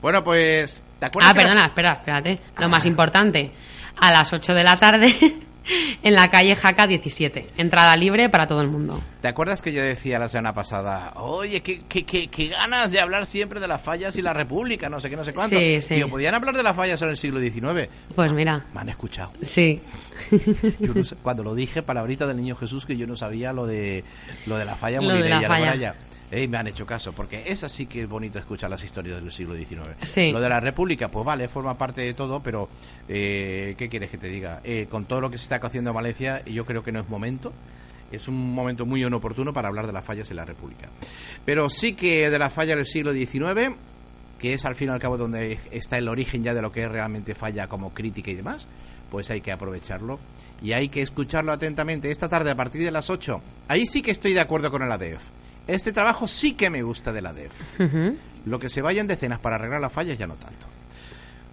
[0.00, 0.82] Bueno, pues.
[0.98, 1.30] ¿Te acuerdas?
[1.30, 2.38] Ah, que las- perdona, espera, espérate.
[2.58, 3.50] Lo más importante.
[3.96, 5.34] A las 8 de la tarde
[6.02, 7.50] en la calle Jaca 17.
[7.56, 9.00] Entrada libre para todo el mundo.
[9.20, 13.00] ¿Te acuerdas que yo decía la semana pasada, oye, qué, qué, qué, qué ganas de
[13.00, 15.56] hablar siempre de las fallas y la república, no sé qué, no sé cuánto?
[15.56, 15.94] Sí, sí.
[15.94, 17.88] Digo, podían hablar de las fallas en el siglo XIX.
[18.14, 19.32] Pues mira, Me han escuchado.
[19.40, 19.80] sí.
[20.80, 23.66] Yo no sé- cuando lo dije, palabrita del niño Jesús, que yo no sabía lo
[23.66, 24.02] de
[24.46, 25.94] lo de la falla Lo de la y falla.
[26.32, 29.30] Ey, me han hecho caso, porque es así que es bonito escuchar las historias del
[29.30, 29.80] siglo XIX.
[30.00, 30.32] Sí.
[30.32, 32.70] Lo de la República, pues vale, forma parte de todo, pero
[33.06, 34.62] eh, ¿qué quieres que te diga?
[34.64, 37.08] Eh, con todo lo que se está haciendo en Valencia, yo creo que no es
[37.10, 37.52] momento.
[38.10, 40.88] Es un momento muy inoportuno para hablar de las fallas en la República.
[41.44, 43.76] Pero sí que de la falla del siglo XIX,
[44.38, 46.84] que es al fin y al cabo donde está el origen ya de lo que
[46.84, 48.68] es realmente falla como crítica y demás,
[49.10, 50.18] pues hay que aprovecharlo
[50.62, 53.42] y hay que escucharlo atentamente esta tarde a partir de las 8.
[53.68, 55.22] Ahí sí que estoy de acuerdo con el ADEF.
[55.66, 57.52] Este trabajo sí que me gusta del ADEF.
[57.80, 58.16] Ujú.
[58.46, 60.66] Lo que se vayan decenas para arreglar las fallas ya no tanto.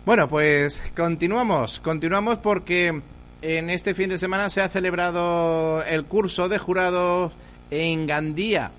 [0.06, 3.02] Bueno, pues continuamos, continuamos porque
[3.42, 7.34] en este fin de semana se ha celebrado el curso de jurados
[7.70, 8.72] en Gandía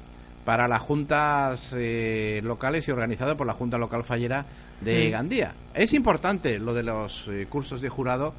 [0.44, 4.44] para las juntas eh, locales y organizado por la Junta Local Fallera
[4.80, 5.10] de.
[5.10, 5.54] Gandía.
[5.74, 8.34] Es importante lo de los eh, cursos de jurado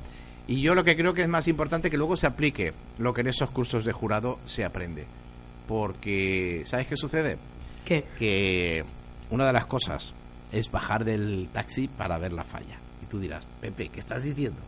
[0.48, 3.22] y yo lo que creo que es más importante que luego se aplique lo que
[3.22, 5.06] en esos cursos de jurado se aprende.
[5.72, 7.38] Porque, ¿sabes qué sucede?
[7.86, 8.04] ¿Qué?
[8.20, 8.84] Que
[9.30, 10.14] una de las cosas
[10.52, 12.78] es bajar del taxi para ver la falla.
[13.02, 14.60] Y tú dirás, Pepe, ¿qué estás diciendo?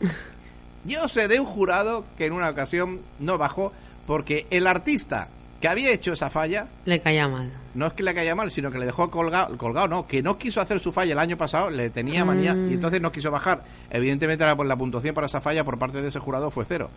[0.84, 3.72] Yo sé de un jurado que en una ocasión no bajó
[4.08, 5.28] porque el artista
[5.60, 7.52] que había hecho esa falla Le caía mal.
[7.74, 10.36] no es que le caiga mal, sino que le dejó colgado, colgado no, que no
[10.36, 12.70] quiso hacer su falla el año pasado, le tenía manía Mm.
[12.70, 13.62] y entonces no quiso bajar.
[13.88, 16.90] Evidentemente la, la puntuación para esa falla por parte de ese jurado fue cero.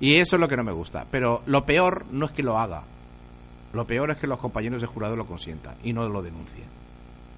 [0.00, 1.06] Y eso es lo que no me gusta.
[1.10, 2.84] Pero lo peor no es que lo haga.
[3.72, 6.66] Lo peor es que los compañeros de jurado lo consientan y no lo denuncien.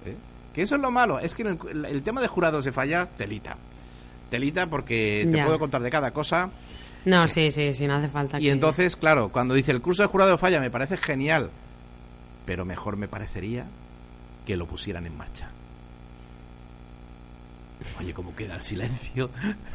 [0.05, 0.15] ¿eh?
[0.53, 1.19] Que eso es lo malo.
[1.19, 3.57] Es que en el, el tema de jurados de falla, telita.
[4.29, 5.45] Telita porque te Ya.
[5.45, 6.49] puedo contar de cada cosa.
[7.03, 10.03] No, sí, sí, sí, no hace falta Y que- entonces, claro, cuando dice el curso
[10.03, 11.49] de jurado falla me parece genial,
[12.45, 13.65] pero mejor me parecería
[14.45, 15.49] que lo pusieran en marcha.
[18.01, 19.29] Oye, ¿cómo queda el silencio?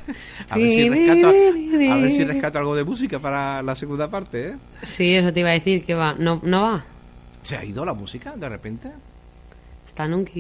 [0.51, 4.49] A ver, si rescato, a ver si rescato algo de música para la segunda parte,
[4.49, 4.57] ¿eh?
[4.83, 6.15] Sí, eso te iba a decir, que va.
[6.19, 6.85] ¿No, no va?
[7.43, 8.91] ¿Se ha ido la música de repente?
[9.87, 10.33] Está nunca...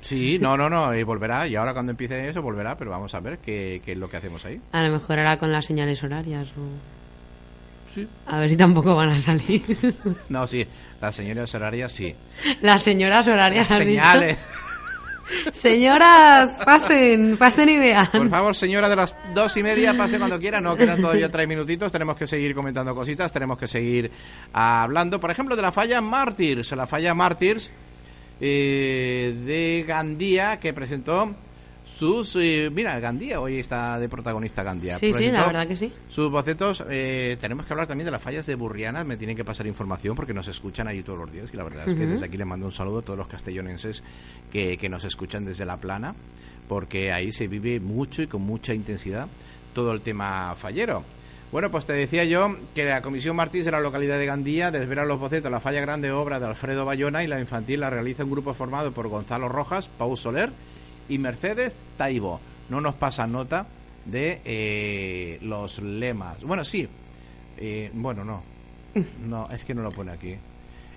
[0.00, 1.46] Sí, no, no, no, y volverá.
[1.46, 4.16] Y ahora cuando empiece eso volverá, pero vamos a ver qué, qué es lo que
[4.16, 4.58] hacemos ahí.
[4.72, 7.94] A lo mejor era con las señales horarias o...
[7.94, 8.08] Sí.
[8.26, 9.62] A ver si tampoco van a salir.
[10.28, 10.66] No, sí,
[11.00, 12.14] las señoras horarias sí.
[12.62, 13.68] Las señoras horarias.
[13.70, 14.40] Las has dicho.
[15.52, 18.08] Señoras, pasen, pasen y vean.
[18.12, 20.60] Por favor, señora de las dos y media, pase cuando quiera.
[20.60, 21.90] No, quedan todavía tres minutitos.
[21.90, 23.32] Tenemos que seguir comentando cositas.
[23.32, 24.10] Tenemos que seguir
[24.52, 26.72] hablando, por ejemplo, de la falla Martyrs.
[26.72, 27.70] La falla Martyrs
[28.40, 31.34] eh, de Gandía que presentó
[31.98, 32.36] sus.
[32.36, 34.98] eh, mira, Gandía hoy está de protagonista Gandía.
[34.98, 35.92] Sí, sí, la verdad que sí.
[36.08, 36.84] Sus bocetos.
[36.88, 39.04] eh, tenemos que hablar también de las fallas de Burriana.
[39.04, 41.50] Me tienen que pasar información porque nos escuchan ahí todos los días.
[41.52, 44.02] Y la verdad es que desde aquí les mando un saludo a todos los castellonenses
[44.52, 46.14] que, que nos escuchan desde La Plana.
[46.68, 49.28] Porque ahí se vive mucho y con mucha intensidad
[49.72, 51.04] todo el tema fallero.
[51.52, 55.04] Bueno, pues te decía yo que la Comisión Martins de la localidad de Gandía desvela
[55.04, 58.32] los bocetos la falla grande obra de Alfredo Bayona y la infantil la realiza un
[58.32, 60.50] grupo formado por Gonzalo Rojas, Pau Soler
[61.08, 62.40] y Mercedes Taibo.
[62.68, 63.66] No nos pasa nota
[64.04, 66.42] de eh, los lemas.
[66.42, 66.88] Bueno, sí.
[67.58, 68.42] Eh, bueno, no.
[69.26, 70.34] No, es que no lo pone aquí.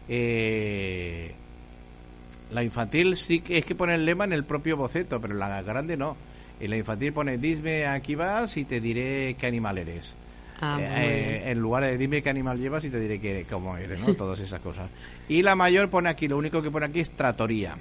[0.07, 1.33] Eh,
[2.51, 5.61] la infantil sí que es que pone el lema en el propio boceto, pero la
[5.61, 6.15] grande no.
[6.59, 10.15] En la infantil pone dime aquí vas y te diré qué animal eres.
[10.61, 13.77] Ah, Eh, eh, en lugar de dime qué animal llevas y te diré que, cómo
[13.77, 14.13] eres, ¿no?
[14.15, 14.89] Todas esas cosas.
[15.29, 17.75] Y la mayor pone aquí, lo único que pone aquí es tratoría.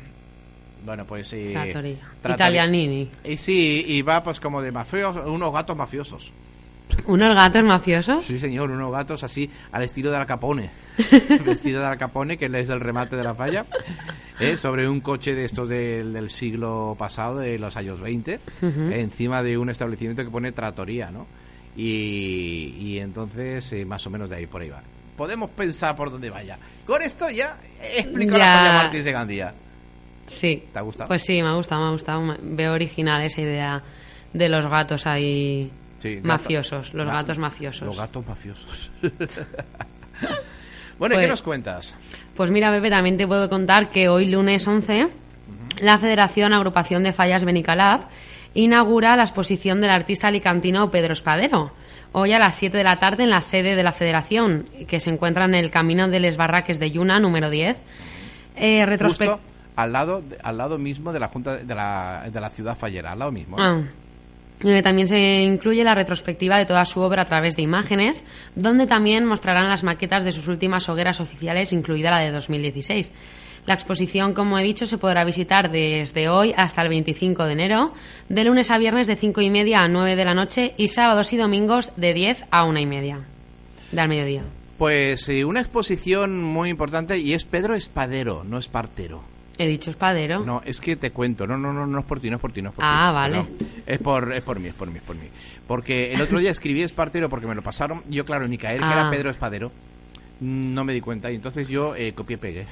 [0.88, 1.96] Bueno, pues eh, tratoría.
[2.34, 3.10] Italianini.
[3.24, 6.32] Y sí, y va pues como de mafiosos, unos gatos mafiosos.
[7.06, 8.24] ¿Unos gatos mafiosos?
[8.24, 10.70] Sí, señor, unos gatos así al estilo de Al Capone.
[11.44, 13.66] Vestido de Al Capone, que es el remate de la falla.
[14.40, 14.56] ¿eh?
[14.56, 18.80] Sobre un coche de estos del, del siglo pasado, de los años 20, Ujú.
[18.90, 21.26] encima de un establecimiento que pone tratoría, ¿no?
[21.76, 24.82] Y, y entonces, eh, más o menos de ahí por ahí va.
[25.18, 26.56] Podemos pensar por dónde vaya.
[26.86, 28.56] Con esto ya he explicado la Ya.
[28.58, 29.54] falla Martins de Gandía.
[30.28, 30.64] Sí.
[30.72, 31.08] ¿Te ha gustado?
[31.08, 32.36] Pues sí, me ha gustado, me ha gustado.
[32.42, 33.82] Veo original esa idea
[34.32, 37.82] de los gatos ahí Sí, gato- mafiosos, los Ga- gatos mafiosos.
[37.86, 38.90] Los gatos mafiosos.
[40.98, 41.94] bueno, ¿y qué Pues- nos cuentas?
[42.36, 45.08] Pues mira, Pepe, también te puedo contar que hoy lunes 11
[45.80, 48.02] la Federación Agrupación de Fallas Benicalab
[48.54, 51.72] inaugura la exposición del artista alicantino Pedro Espadero.
[52.12, 55.10] Hoy a las 7 de la tarde en la sede de la Federación, que se
[55.10, 57.76] encuentra en el Camino de Les Barraques de Yuna, número 10.
[58.56, 59.38] Eh, Justo
[59.78, 63.20] al lado, al lado mismo de la Junta de la, de la ciudad fallera, al
[63.20, 63.56] lado mismo.
[63.58, 63.62] ¿eh?
[63.62, 63.82] Ah.
[64.64, 68.24] Eh, También se incluye la retrospectiva de toda su obra a través de imágenes,
[68.56, 73.12] donde también mostrarán las maquetas de sus últimas hogueras oficiales, incluida la de 2016.
[73.66, 77.92] La exposición, como he dicho, se podrá visitar desde hoy hasta el 25 de enero,
[78.28, 81.32] de lunes a viernes de 5 y media a 9 de la noche y sábados
[81.32, 83.20] y domingos de 10 a 1 y media
[83.92, 84.42] del mediodía.
[84.76, 89.37] Pues eh, una exposición muy importante y es Pedro Espadero, no Espartero.
[89.58, 90.40] He dicho espadero.
[90.44, 92.52] No, es que te cuento, no, no, no, no es por ti, no es por
[92.52, 92.90] ti, no es por ti.
[92.90, 93.44] Ah, vale.
[93.86, 95.26] Es por, es por mí, es por mí, es por mí.
[95.66, 98.84] Porque el otro día escribí Espartero porque me lo pasaron, yo claro, ni caer que
[98.86, 98.92] Ah.
[98.92, 99.72] era Pedro Espadero,
[100.40, 102.66] no me di cuenta y entonces yo eh, copié y pegué.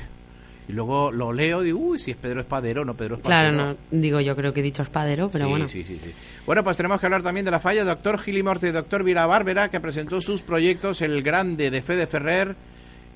[0.69, 3.53] Y luego lo leo y digo, uy, si es Pedro Espadero, no Pedro Espartero.
[3.55, 5.69] Claro, no, digo yo creo que he dicho espadero, pero sí, bueno.
[5.69, 6.13] sí, sí, sí.
[6.45, 9.69] Bueno, pues tenemos que hablar también de la falla doctor Gilimorte y doctor Vila Bárbara,
[9.71, 12.57] que presentó sus proyectos El Grande de Fede Ferrer,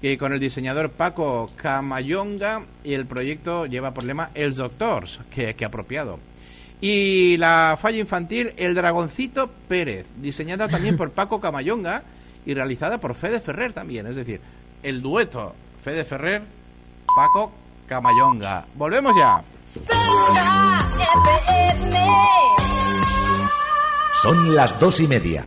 [0.01, 5.55] que con el diseñador Paco Camayonga, y el proyecto lleva por lema Els Doctors, que,
[5.55, 6.19] que apropiado.
[6.81, 12.03] Y la falla infantil El Dragoncito Pérez, diseñada también por Paco Camayonga
[12.47, 14.07] y realizada por Fede Ferrer también.
[14.07, 14.41] Es decir,
[14.83, 16.43] el dueto Fede Ferrer,
[17.15, 17.53] Paco
[17.87, 18.65] Camayonga.
[18.75, 19.43] Volvemos ya.
[24.23, 25.47] Son las dos y media.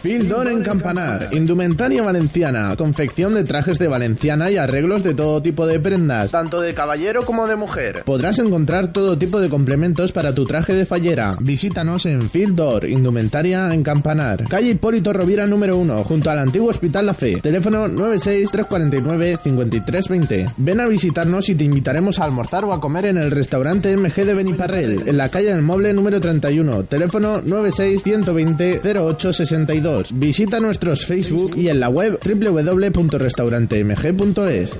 [0.00, 5.66] Fildor en Campanar, indumentaria valenciana, confección de trajes de valenciana y arreglos de todo tipo
[5.66, 8.04] de prendas, tanto de caballero como de mujer.
[8.04, 11.34] Podrás encontrar todo tipo de complementos para tu traje de fallera.
[11.40, 17.06] Visítanos en Fildor, indumentaria en Campanar, calle Hipólito Rovira número 1, junto al antiguo Hospital
[17.06, 17.40] La Fe.
[17.40, 20.54] Teléfono 96349-5320.
[20.58, 24.24] Ven a visitarnos y te invitaremos a almorzar o a comer en el restaurante MG
[24.24, 26.84] de Beniparrel, en la calle del Moble número 31.
[26.84, 27.42] Teléfono
[29.88, 30.10] 96120-0862.
[30.12, 34.76] Visita nuestros Facebook y en la web www.restaurantemg.es.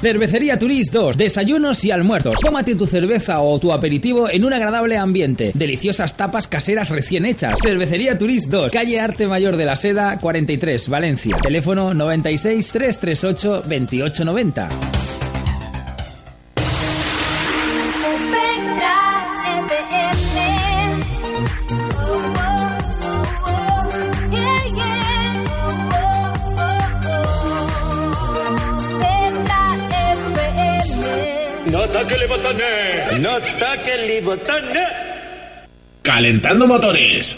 [0.00, 2.40] Cervecería Turist 2, desayunos y almuerzos.
[2.40, 5.50] Tómate tu cerveza o tu aperitivo en un agradable ambiente.
[5.52, 7.58] Deliciosas tapas caseras recién hechas.
[7.62, 11.36] Cervecería Turist 2, calle Arte Mayor de la Seda 43, Valencia.
[11.42, 15.09] Teléfono 96 338 2890.
[36.02, 37.36] Calentando motores.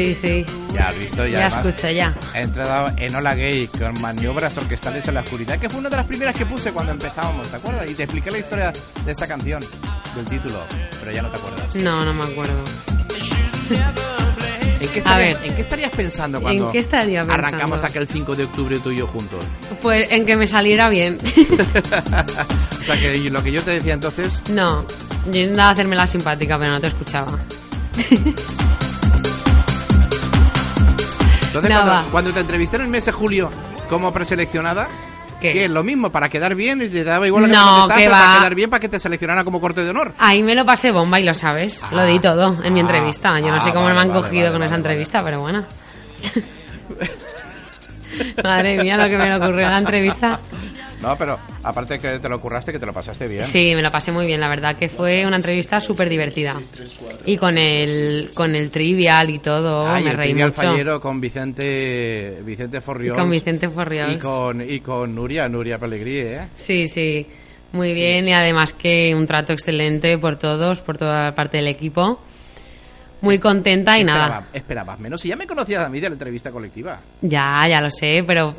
[0.00, 0.46] Sí, sí.
[0.72, 2.14] Ya has visto, ya, Ya además escucho, ya.
[2.34, 5.96] He entrado en Hola Gay con maniobras orquestales en la oscuridad, que fue una de
[5.96, 7.90] las primeras que puse cuando empezábamos, ¿te acuerdas?
[7.90, 8.72] Y te expliqué la historia
[9.04, 9.62] de esta canción,
[10.16, 10.58] del título,
[11.00, 11.74] pero ya no te acuerdas.
[11.74, 12.64] No, no me acuerdo.
[14.80, 15.50] ¿En qué A estarías, ver.
[15.50, 17.46] ¿en qué estarías pensando cuando ¿En qué estaría pensando?
[17.46, 19.44] arrancamos aquel 5 de octubre tú y yo juntos?
[19.82, 21.18] Pues en que me saliera bien.
[22.80, 24.82] O sea, que lo que yo te decía entonces, no,
[25.30, 27.38] yo intentaba hacerme la simpática, pero no te escuchaba.
[31.50, 32.04] entonces No, cuando, va.
[32.10, 33.50] cuando te entrevisté en el mes de julio
[33.88, 34.88] como preseleccionada,
[35.40, 37.94] que es lo mismo, para quedar bien, y te daba igual la que No, que
[37.96, 38.38] pero para va.
[38.38, 40.12] quedar bien, para que te seleccionara como corte de honor.
[40.18, 41.80] Ahí me lo pasé bomba y lo sabes.
[41.92, 43.38] lo di todo en mi entrevista.
[43.40, 45.40] Yo no ah, sé cómo vale, me han vale, cogido vale, con esa entrevista, pero
[45.40, 45.64] bueno.
[48.44, 50.40] Madre mía, lo que me ocurrió en la entrevista.
[51.02, 53.42] No, pero aparte que te lo curraste, que te lo pasaste bien.
[53.42, 56.56] Sí, me lo pasé muy bien, la verdad que fue una entrevista súper divertida.
[57.24, 60.62] Y con el, con el trivial y todo, Ay, me el reí Trivial mucho.
[60.62, 63.16] Fallero con Vicente Vicente Forriol.
[63.16, 64.12] Y con Vicente Forriol.
[64.12, 66.48] Y con, y con Nuria, Nuria Pellegrí, ¿eh?
[66.54, 67.26] Sí, sí,
[67.72, 71.68] muy bien y además que un trato excelente por todos, por toda la parte del
[71.68, 72.20] equipo.
[73.22, 74.24] Muy contenta y nada.
[74.24, 75.20] Esperaba- Esperabas menos.
[75.20, 76.98] Si ya me conocías a mí de la entrevista colectiva.
[77.20, 78.54] Ya, ya lo sé, pero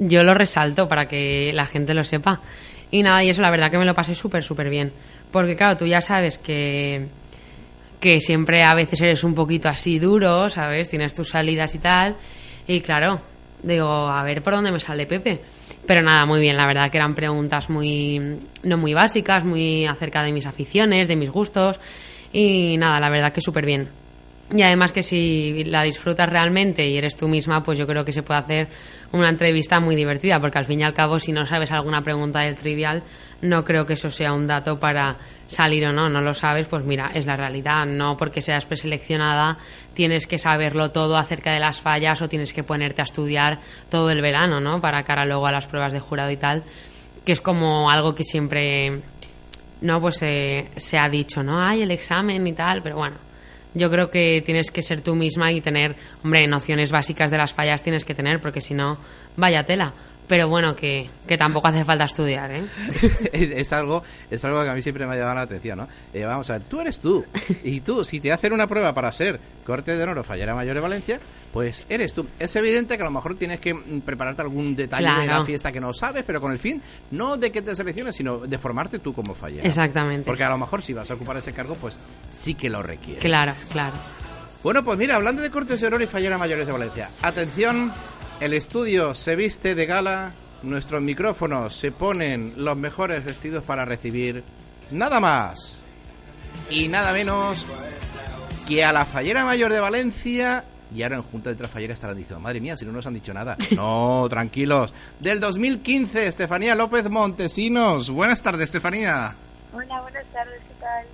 [0.00, 2.40] yo lo resalto para que la gente lo sepa.
[2.90, 4.92] Y nada, y eso la verdad que me lo pasé súper, súper bien.
[5.30, 7.06] Porque claro, tú ya sabes que,
[8.00, 10.88] que siempre a veces eres un poquito así duro, ¿sabes?
[10.88, 12.16] Tienes tus salidas y tal.
[12.66, 13.20] Y claro,
[13.62, 15.40] digo, a ver por dónde me sale Pepe.
[15.86, 20.22] Pero nada, muy bien, la verdad que eran preguntas muy, no muy básicas, muy acerca
[20.22, 21.78] de mis aficiones, de mis gustos.
[22.32, 23.99] Y nada, la verdad que súper bien.
[24.52, 28.10] Y además que si la disfrutas realmente y eres tú misma, pues yo creo que
[28.10, 28.68] se puede hacer
[29.12, 32.40] una entrevista muy divertida, porque al fin y al cabo, si no sabes alguna pregunta
[32.40, 33.04] del trivial,
[33.42, 36.08] no creo que eso sea un dato para salir o no.
[36.08, 37.86] No lo sabes, pues mira, es la realidad.
[37.86, 39.56] No porque seas preseleccionada
[39.94, 44.10] tienes que saberlo todo acerca de las fallas o tienes que ponerte a estudiar todo
[44.10, 44.80] el verano, ¿no?
[44.80, 46.64] Para cara luego a las pruebas de jurado y tal,
[47.24, 49.00] que es como algo que siempre,
[49.80, 51.60] no, pues eh, se ha dicho, ¿no?
[51.60, 53.29] Hay el examen y tal, pero bueno
[53.74, 57.52] yo creo que tienes que ser tú misma y tener, hombre, nociones básicas de las
[57.52, 58.98] fallas tienes que tener, porque si no,
[59.36, 59.94] vaya tela.
[60.30, 62.62] Pero bueno, que, que tampoco hace falta estudiar, ¿eh?
[63.32, 64.00] es, es algo
[64.30, 65.88] es algo que a mí siempre me ha llamado la atención, ¿no?
[66.14, 67.24] Eh, vamos a ver, tú eres tú.
[67.64, 70.76] Y tú, si te hacen una prueba para ser corte de honor o fallera mayor
[70.76, 71.20] de Valencia,
[71.52, 72.28] pues eres tú.
[72.38, 75.72] Es evidente que a lo mejor tienes que mm, prepararte algún detalle de la fiesta
[75.72, 79.00] que no sabes, pero con el fin no de que te selecciones, sino de formarte
[79.00, 79.66] tú como fallera.
[79.66, 80.26] Exactamente.
[80.26, 81.98] Porque a lo mejor si vas a ocupar ese cargo, pues
[82.30, 83.18] sí que lo requiere.
[83.18, 83.96] Claro, claro.
[84.62, 87.08] Bueno, pues mira, hablando de cortes de honor y fallera mayores de Valencia.
[87.22, 87.92] Atención,
[88.40, 90.32] el estudio se viste de gala,
[90.62, 94.42] nuestros micrófonos se ponen los mejores vestidos para recibir
[94.90, 95.76] nada más
[96.70, 97.66] y nada menos
[98.66, 100.64] que a la fallera mayor de Valencia.
[100.92, 103.32] Y ahora en Junta de Trafallera estarán diciendo, madre mía, si no nos han dicho
[103.32, 103.56] nada.
[103.76, 104.92] No, tranquilos.
[105.20, 108.10] Del 2015, Estefanía López Montesinos.
[108.10, 109.34] Buenas tardes, Estefanía.
[109.72, 111.06] Hola, buenas tardes, ¿qué tal?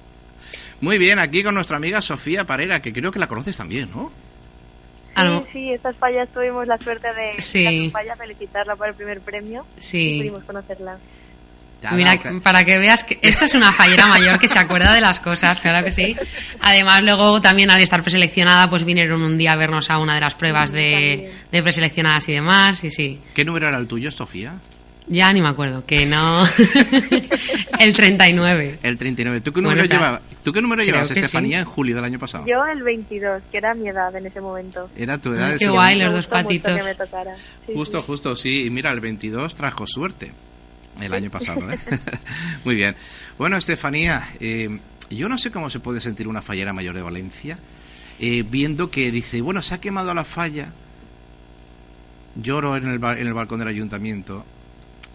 [0.80, 4.10] Muy bien, aquí con nuestra amiga Sofía Parera, que creo que la conoces también, ¿no?
[5.16, 7.64] Sí, sí, estas fallas tuvimos la suerte de Sí.
[7.86, 9.98] la falla felicitarla por el primer premio Sí.
[10.14, 10.96] y pudimos conocerla.
[11.92, 15.20] Mira, para que veas que esta es una fallera mayor que se acuerda de las
[15.20, 16.16] cosas, claro que sí.
[16.60, 20.20] Además, luego también al estar preseleccionada, pues vinieron un día a vernos a una de
[20.20, 23.20] las pruebas de, de preseleccionadas y demás, y sí.
[23.34, 24.54] ¿Qué número era el tuyo, Sofía?
[25.08, 26.44] Ya ni me acuerdo, que no.
[27.78, 28.80] el 39.
[28.82, 29.40] El 39.
[29.40, 30.02] ¿Tú qué Bueno, número, claro.
[30.04, 31.60] llevabas, ¿tú qué número llevabas, Estefanía, sí.
[31.62, 32.44] en julio del año pasado?
[32.46, 34.90] Yo el 22, que era mi edad en ese momento.
[34.96, 35.50] Era tu edad.
[35.50, 36.76] Ay, ese qué guay, los dos patitos.
[36.76, 37.36] que me tocara.
[37.66, 38.04] Sí, Justo, sí.
[38.06, 38.64] justo, sí.
[38.64, 40.32] Y mira, el 22 trajo suerte
[41.00, 41.70] el año pasado.
[41.70, 41.78] ¿eh?
[42.64, 42.96] Muy bien.
[43.38, 44.80] Bueno, Estefanía, eh,
[45.10, 47.58] yo no sé cómo se puede sentir una fallera mayor de Valencia
[48.18, 50.72] eh, viendo que dice, bueno, se ha quemado la falla,
[52.34, 54.44] lloro en el, ba- en el balcón del ayuntamiento,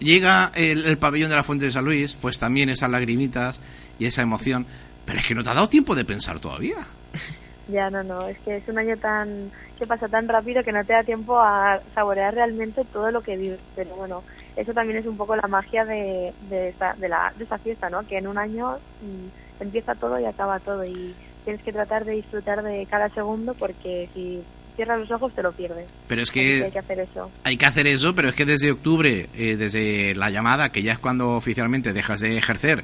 [0.02, 3.60] llega el, el pabellón de la Fuente de San Luis, pues también esas lagrimitas
[4.00, 4.66] y esa emoción,
[5.06, 6.78] pero es que no te ha dado tiempo de pensar todavía.
[7.68, 9.50] Ya, no, no, es que es un año tan
[9.82, 13.38] que pasa tan rápido que no te da tiempo a saborear realmente todo lo que
[13.38, 13.60] vives.
[13.76, 14.24] Pero bueno,
[14.56, 17.90] eso también es un poco la magia de, de, esta, de, la, de esta fiesta,
[17.90, 18.06] ¿no?
[18.06, 22.14] Que en un año mm, empieza todo y acaba todo y tienes que tratar de
[22.14, 24.44] disfrutar de cada segundo porque si
[24.82, 25.86] cierras los ojos te lo pierdes.
[26.08, 27.30] Pero es que hay que hacer eso.
[27.44, 30.94] Hay que hacer eso, pero es que desde octubre, eh, desde la llamada, que ya
[30.94, 32.84] es cuando oficialmente dejas de ejercer,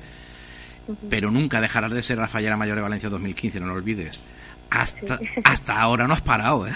[1.10, 4.22] pero nunca dejarás de ser la fallera mayor de Valencia 2015, no lo olvides.
[4.70, 6.74] Hasta, hasta ahora no has parado, ¿eh?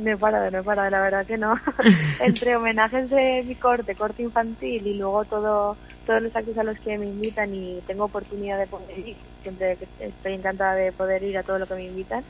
[0.00, 1.56] No he parado, no he parado, la verdad que no.
[2.20, 6.78] Entre homenajes de mi corte, corte infantil y luego todo todos los actos a los
[6.80, 11.38] que me invitan y tengo oportunidad de poder ir, siempre estoy encantada de poder ir
[11.38, 12.22] a todo lo que me invitan,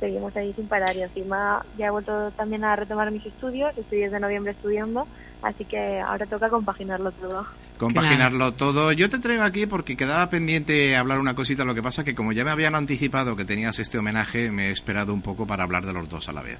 [0.00, 4.00] seguimos ahí sin parar y encima ya he vuelto también a retomar mis estudios, estoy
[4.00, 5.06] desde noviembre estudiando,
[5.42, 7.46] así que ahora toca compaginarlo todo.
[7.78, 8.92] Compaginarlo todo.
[8.92, 12.32] Yo te traigo aquí porque quedaba pendiente hablar una cosita, lo que pasa que como
[12.32, 15.84] ya me habían anticipado que tenías este homenaje, me he esperado un poco para hablar
[15.84, 16.58] de los dos a la vez.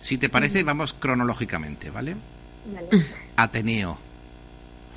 [0.00, 2.16] Si te parece, vamos cronológicamente, ¿vale?
[2.66, 3.04] Vale.
[3.36, 3.98] Ateneo,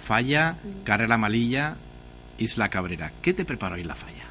[0.01, 1.75] Falla, Carrera Malilla,
[2.37, 3.11] Isla Cabrera.
[3.21, 4.26] ¿Qué te preparó hoy la Falla?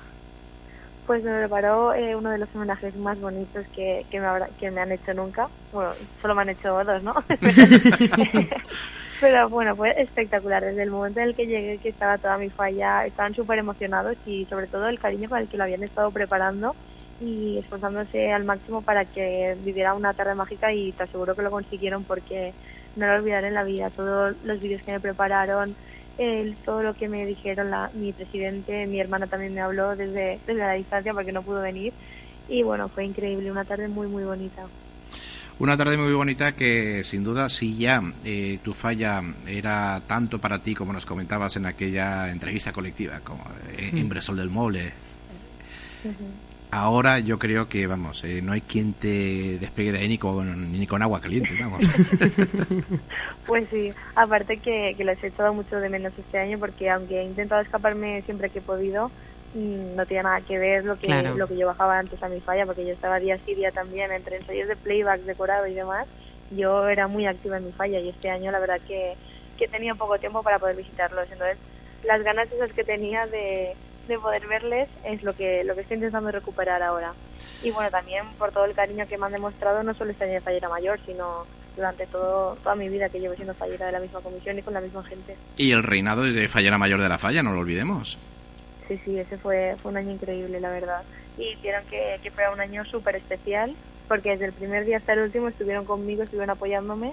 [1.07, 4.71] Pues me preparó eh, uno de los homenajes más bonitos que, que, me habrá- que
[4.73, 5.49] me han hecho nunca.
[5.71, 7.15] Bueno, solo me han hecho dos, ¿no?
[9.21, 10.65] Pero bueno, fue espectacular.
[10.65, 14.17] Desde el momento en el que llegué, que estaba toda mi falla, estaban súper emocionados
[14.25, 16.77] y sobre todo el cariño con el que lo habían estado preparando
[17.19, 21.51] y esforzándose al máximo para que viviera una tarde mágica y te aseguro que lo
[21.51, 22.57] consiguieron porque
[22.95, 23.91] no lo olvidaré en la vida.
[23.91, 25.77] Todos los vídeos que me prepararon,
[26.19, 30.41] el, todo lo que me dijeron la, mi presidente, mi hermana también me habló desde,
[30.47, 31.93] desde la distancia porque no pudo venir
[32.49, 34.67] y bueno, fue increíble, una tarde muy muy bonita.
[35.59, 40.63] Una tarde muy bonita que sin duda si ya eh, tu falla era tanto para
[40.63, 43.43] ti como nos comentabas en aquella entrevista colectiva como
[43.79, 44.07] eh, en.
[44.09, 44.93] Bresol del Mole,
[46.77, 50.73] ahora yo creo que, vamos, eh, no hay quien te despegue de ahí ni con,
[50.73, 51.81] ni con agua caliente, vamos.
[53.47, 57.21] Pues sí, aparte que, que los he echado mucho de menos este año porque aunque
[57.21, 59.11] he intentado escaparme siempre que he podido,
[59.55, 61.37] mm, no tiene nada que ver lo que, Claro.
[61.37, 64.11] lo que yo bajaba antes a mi falla porque yo estaba día sí día también
[64.13, 66.07] entre ensayos de playback, decorado y demás.
[66.51, 69.15] Yo era muy activa en mi falla y este año la verdad que,
[69.57, 71.31] que tenía poco tiempo para poder visitarlos.
[71.31, 71.59] Entonces,
[72.05, 73.75] las ganas esas que tenía de,
[74.07, 77.13] de poder verles es lo que, lo que estoy intentando recuperar ahora.
[77.63, 80.35] Y bueno, también por todo el cariño que me han demostrado, no solo este año
[80.35, 81.47] de fallera mayor, sino
[81.77, 84.75] durante todo, toda mi vida que llevo siendo fallera de la misma comisión y con
[84.75, 85.37] la misma gente.
[85.57, 88.19] Y el reinado de fallera mayor de la falla, no lo olvidemos.
[88.89, 91.03] Sí, sí, ese fue, fue un año increíble, la verdad.
[91.39, 93.75] Y hicieron que, que fuera un año súper especial,
[94.09, 97.13] porque desde el primer día hasta el último estuvieron conmigo, estuvieron apoyándome,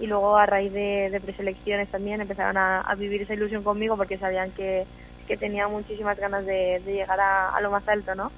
[0.00, 3.96] y luego a raíz de, de preselecciones también empezaron a, a vivir esa ilusión conmigo,
[3.96, 4.84] porque sabían que,
[5.26, 8.30] que tenía muchísimas ganas de, de llegar a, a lo más alto, ¿no?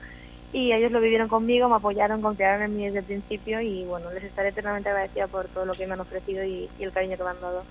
[0.52, 4.10] Y ellos lo vivieron conmigo, me apoyaron, confiaron en mí desde el principio, y bueno,
[4.12, 7.16] les estaré eternamente agradecida por todo lo que me han ofrecido y, y el cariño
[7.16, 7.64] que me han dado.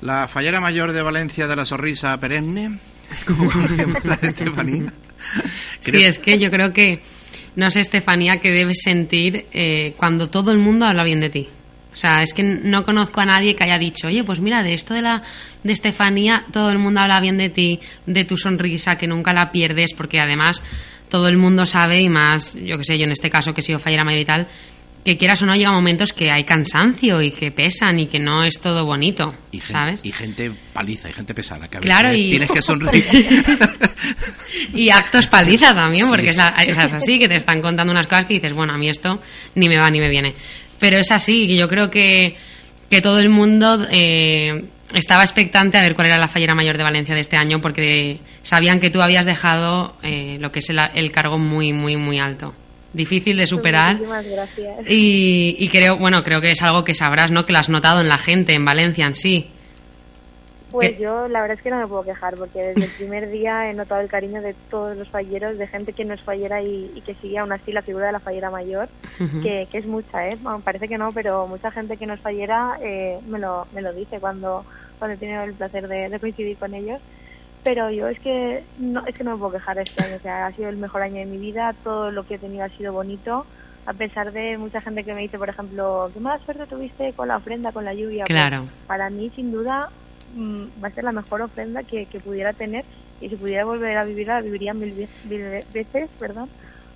[0.00, 2.78] La fallera mayor de Valencia de la sonrisa perenne,
[3.26, 4.92] como conocemos la de Estefanía.
[5.80, 7.00] Sí, es que yo creo que,
[7.56, 11.48] no sé, Estefanía, que debes sentir eh, cuando todo el mundo habla bien de ti.
[11.94, 14.74] O sea, es que no conozco a nadie que haya dicho, oye, pues mira, de
[14.74, 15.22] esto de la
[15.62, 19.50] de Estefanía, todo el mundo habla bien de ti, de tu sonrisa, que nunca la
[19.52, 20.62] pierdes, porque además
[21.08, 23.64] todo el mundo sabe, y más, yo que sé, yo en este caso que he
[23.64, 24.48] sido fallera mayor y tal,
[25.04, 28.42] que quieras o no, llega momentos que hay cansancio y que pesan y que no
[28.42, 30.00] es todo bonito, Y gente, ¿sabes?
[30.02, 33.04] y gente paliza, y gente pesada, que a Claro, veces y- tienes que sonreír.
[34.74, 36.10] Y actos paliza también, Sí.
[36.10, 38.78] porque es, la- es así, que te están contando unas cosas que dices, bueno, a
[38.78, 39.20] mí esto
[39.54, 40.34] ni me va ni me viene.
[40.78, 42.36] Pero es así, y yo creo que,
[42.90, 46.82] que todo el mundo eh, estaba expectante a ver cuál era la fallera mayor de
[46.82, 50.78] Valencia de este año, porque sabían que tú habías dejado eh, lo que es el,
[50.94, 52.54] el cargo muy, muy, muy alto.
[52.92, 53.94] Difícil de superar.
[53.94, 54.78] Muchísimas gracias.
[54.88, 57.44] Y, y creo, bueno, creo que es algo que sabrás, ¿no?
[57.44, 59.48] Que lo has notado en la gente, en Valencia en sí.
[60.74, 63.70] Pues yo la verdad es que no me puedo quejar porque desde el primer día
[63.70, 66.90] he notado el cariño de todos los falleros, de gente que no es fallera y,
[66.96, 68.88] y que sigue aún así la figura de la fallera mayor,
[69.20, 69.40] Ujú.
[69.40, 70.36] que, que es mucha, ¿eh?
[70.40, 73.82] Bueno, parece que no, pero mucha gente que no es fallera eh, me, lo, me
[73.82, 74.64] lo dice cuando,
[74.98, 77.00] cuando he tenido el placer de, de coincidir con ellos.
[77.62, 80.46] Pero yo es que no, es que no me puedo quejar este año, o sea,
[80.46, 82.92] ha sido el mejor año de mi vida, todo lo que he tenido ha sido
[82.92, 83.46] bonito,
[83.86, 87.28] a pesar de mucha gente que me dice, por ejemplo, qué mala suerte tuviste con
[87.28, 88.24] la ofrenda, con la lluvia.
[88.26, 88.64] Pues, Claro.
[88.88, 89.88] para mí, sin duda,
[90.34, 92.86] va a ser la mejor ofrenda que, que pudiera tener
[93.20, 96.50] y si pudiera volver a vivirla, la viviría mil, ve- mil ve- veces perdón,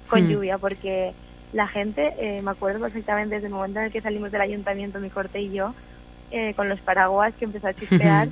[0.06, 0.28] con Hmm.
[0.28, 1.16] lluvia, porque
[1.52, 5.00] la gente, eh, me acuerdo perfectamente desde el momento en el que salimos del ayuntamiento,
[5.00, 5.74] mi corte y yo,
[6.30, 8.28] eh, con los paraguas que empezó a chispear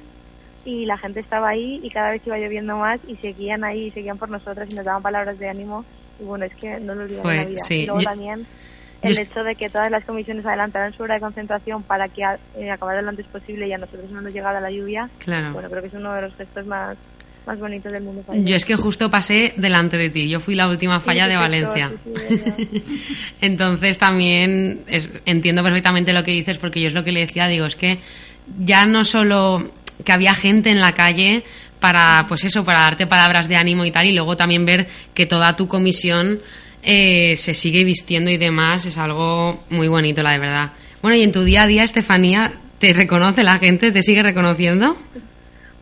[0.65, 3.93] y la gente estaba ahí y cada vez iba lloviendo más y seguían ahí y
[3.93, 5.87] seguían por nosotras y nos daban palabras de ánimo
[6.19, 8.47] y bueno, es que no lo olvido en Pues, sí, Y luego yo- también
[9.03, 12.23] el hecho de que todas las comisiones adelantaran su hora de concentración para que
[12.59, 15.53] eh, acabara lo antes posible y a nosotros no nos llegara la lluvia, Claro.
[15.53, 16.97] bueno, creo que es uno de los gestos más,
[17.47, 18.25] más bonitos del mundo.
[18.35, 20.29] Yo es que justo pasé delante de ti.
[20.29, 21.93] Yo fui la última falla Sí, de Valencia.
[22.05, 22.55] sí, sí, verdad.
[23.41, 27.47] Entonces también es- entiendo perfectamente lo que dices porque yo es lo que le decía,
[27.49, 27.99] digo, es que
[28.61, 29.71] ya no solo
[30.05, 31.45] que había gente en la calle
[31.81, 35.27] para, pues eso, para darte palabras de ánimo y tal, y luego también ver que
[35.27, 36.41] toda tu comisión
[36.87, 40.71] eh, se sigue vistiendo y demás, es algo muy bonito, la de verdad.
[41.03, 43.91] Bueno, y en tu día a día, Estefanía, ¿te reconoce la gente?
[43.93, 44.97] ¿Te sigue reconociendo?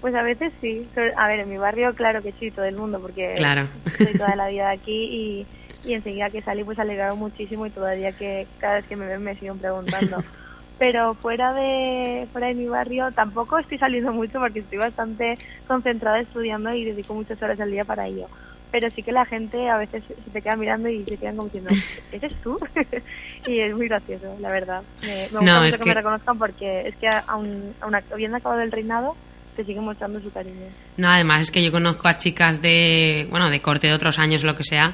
[0.00, 0.82] Pues a veces sí.
[1.16, 3.68] A ver, en mi barrio, claro que sí, todo el mundo, porque Claro.
[3.86, 5.46] estoy toda la vida aquí y,
[5.84, 9.22] y enseguida que salí, pues alegraron muchísimo y todavía que cada vez que me ven
[9.22, 10.22] me siguen preguntando.
[10.78, 15.38] Pero fuera de, fuera de mi barrio tampoco estoy saliendo mucho porque estoy bastante
[15.68, 18.26] concentrada estudiando y dedico muchas horas al día para ello.
[18.74, 21.46] Pero sí que la gente a veces se te queda mirando y se quedan como
[21.48, 21.70] diciendo,
[22.10, 22.58] ¿eres tú?
[23.46, 24.82] y es muy gracioso, la verdad.
[25.00, 28.36] Me, me gusta No, mucho que, que- me reconozcan porque es que aún, aún habiendo
[28.38, 29.16] acabado el reinado,
[29.54, 30.66] te siguen mostrando su cariño.
[30.96, 34.42] No, además es que yo conozco a chicas de, bueno, de corte de otros años,
[34.42, 34.92] lo que sea,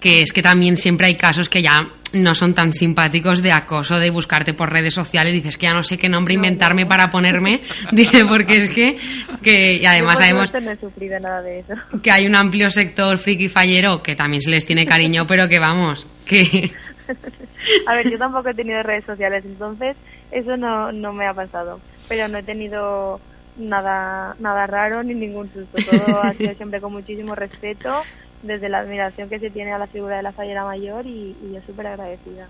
[0.00, 1.76] que es que también siempre hay casos que ya
[2.12, 5.82] no son tan simpáticos de acoso, de buscarte por redes sociales, dices que ya no
[5.82, 7.60] sé qué nombre inventarme para ponerme,
[7.92, 8.96] dice, porque es que,
[9.42, 11.74] que y además sabemos no nada de eso.
[12.02, 15.58] que hay un amplio sector friki fallero que también se les tiene cariño, pero que
[15.58, 16.72] vamos, que
[17.86, 19.96] A ver, yo tampoco he tenido redes sociales, entonces
[20.30, 21.80] eso no, no me ha pasado.
[22.08, 23.20] Pero no he tenido
[23.56, 25.78] nada, nada raro ni ningún susto.
[25.90, 28.02] Todo ha sido siempre con muchísimo respeto,
[28.42, 31.52] desde la admiración que se tiene a la figura de la fallera mayor y, y
[31.54, 32.48] yo súper agradecida.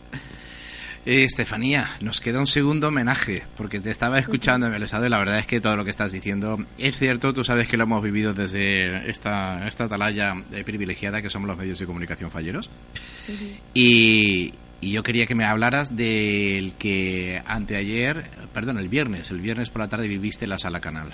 [1.07, 5.09] Eh, Estefanía, nos queda un segundo homenaje, porque te estaba escuchando en el estado y
[5.09, 7.84] la verdad es que todo lo que estás diciendo es cierto, tú sabes que lo
[7.84, 12.70] hemos vivido desde esta, esta atalaya eh, privilegiada que somos los medios de comunicación falleros.
[13.72, 18.22] Y, y yo quería que me hablaras del que anteayer,
[18.53, 21.09] perdón, el viernes, el viernes por la tarde viviste en la sala canal.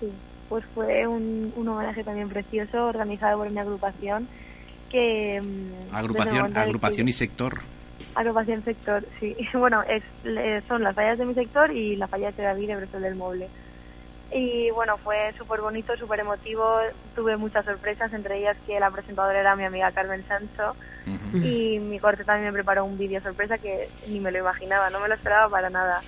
[0.00, 0.08] Sí,
[0.54, 4.28] pues fue un, un homenaje también precioso organizado por mi agrupación
[4.88, 5.40] que...
[5.42, 7.54] mm, Agrupación, agrupación que- y sector.
[8.14, 9.36] Agrupación sector, sí.
[9.54, 12.76] Bueno, es, le- son las fallas de mi sector y la falla de Tedaví de
[12.76, 13.50] Bristol del Moble.
[14.30, 16.70] Y bueno, fue súper bonito, súper emotivo.
[17.16, 20.76] Tuve muchas sorpresas, entre ellas que la presentadora era mi amiga Carmen Sancho.
[21.42, 25.00] Y mi corte también me preparó un vídeo sorpresa que ni me lo imaginaba, no
[25.00, 26.00] me lo esperaba para nada.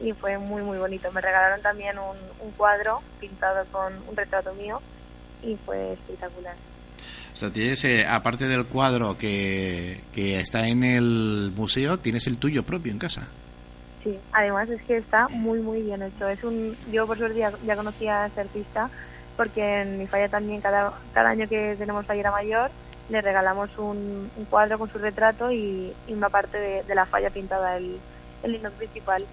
[0.00, 1.10] Y fue muy, muy bonito.
[1.12, 4.80] Me regalaron también un, un cuadro pintado con un retrato mío
[5.42, 6.54] y fue espectacular.
[7.32, 12.38] O sea, tienes, eh, aparte del cuadro que, que está en el museo, tienes el
[12.38, 13.28] tuyo propio en casa.
[14.04, 16.28] Sí, además es que está muy, muy bien hecho.
[16.28, 18.90] Es un, yo por suerte ya, ya conocía a este artista
[19.36, 22.70] porque en mi falla también cada, cada año que tenemos fallera mayor
[23.08, 27.04] le regalamos un, un cuadro con su retrato y, y una parte de, de la
[27.04, 27.98] falla pintada, el,
[28.42, 29.26] el himno principal.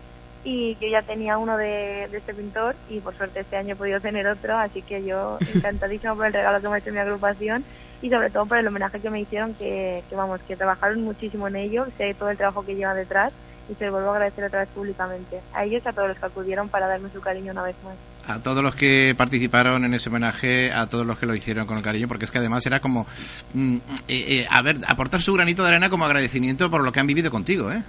[0.44, 3.76] Y yo ya tenía uno de, de este pintor y por suerte este año he
[3.76, 6.98] podido tener otro, así que yo encantadísima por el regalo que me ha hecho mi
[6.98, 7.64] agrupación
[8.02, 11.48] y sobre todo por el homenaje que me hicieron, que, que vamos, que trabajaron muchísimo
[11.48, 13.32] en ello, sé todo el trabajo que lleva detrás
[13.70, 15.40] y se lo vuelvo a agradecer otra vez públicamente.
[15.54, 17.96] A ellos y a todos los que acudieron para darme su cariño una vez más.
[18.28, 21.82] A todos los que participaron en ese homenaje, a todos los que lo hicieron con
[21.82, 23.06] cariño, porque es que además era como,
[23.54, 27.00] mm, eh, eh, a ver, aportar su granito de arena como agradecimiento por lo que
[27.00, 27.82] han vivido contigo, ¿eh?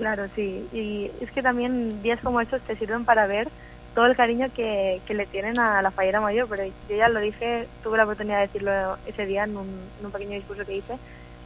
[0.00, 0.66] Claro, sí.
[0.72, 3.48] Y es que también días como estos te sirven para ver
[3.94, 7.20] todo el cariño que, que le tienen a la fallera mayor, pero yo ya lo
[7.20, 9.68] dije, tuve la oportunidad de decirlo ese día en un,
[10.00, 10.94] en un pequeño discurso que hice.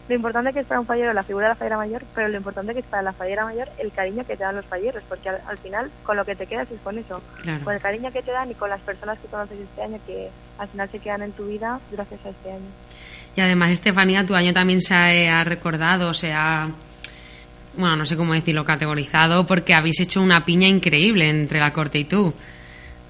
[0.06, 2.36] Lo importante que es para un fallero la figura de la fallera mayor, pero lo
[2.36, 5.30] importante que es para la fallera mayor el cariño que te dan los falleros, porque
[5.30, 7.64] al, al final con lo que te quedas es con eso, Claro.
[7.64, 10.28] con el cariño que te dan y con las personas que conoces este año que
[10.58, 12.68] al final se quedan en tu vida gracias a este año.
[13.34, 16.68] Y además, Estefanía, tu año también se ha, eh, ha recordado, se ha,
[17.76, 21.98] bueno, no sé cómo decirlo, categorizado, porque habéis hecho una piña increíble entre la corte
[21.98, 22.32] y tú.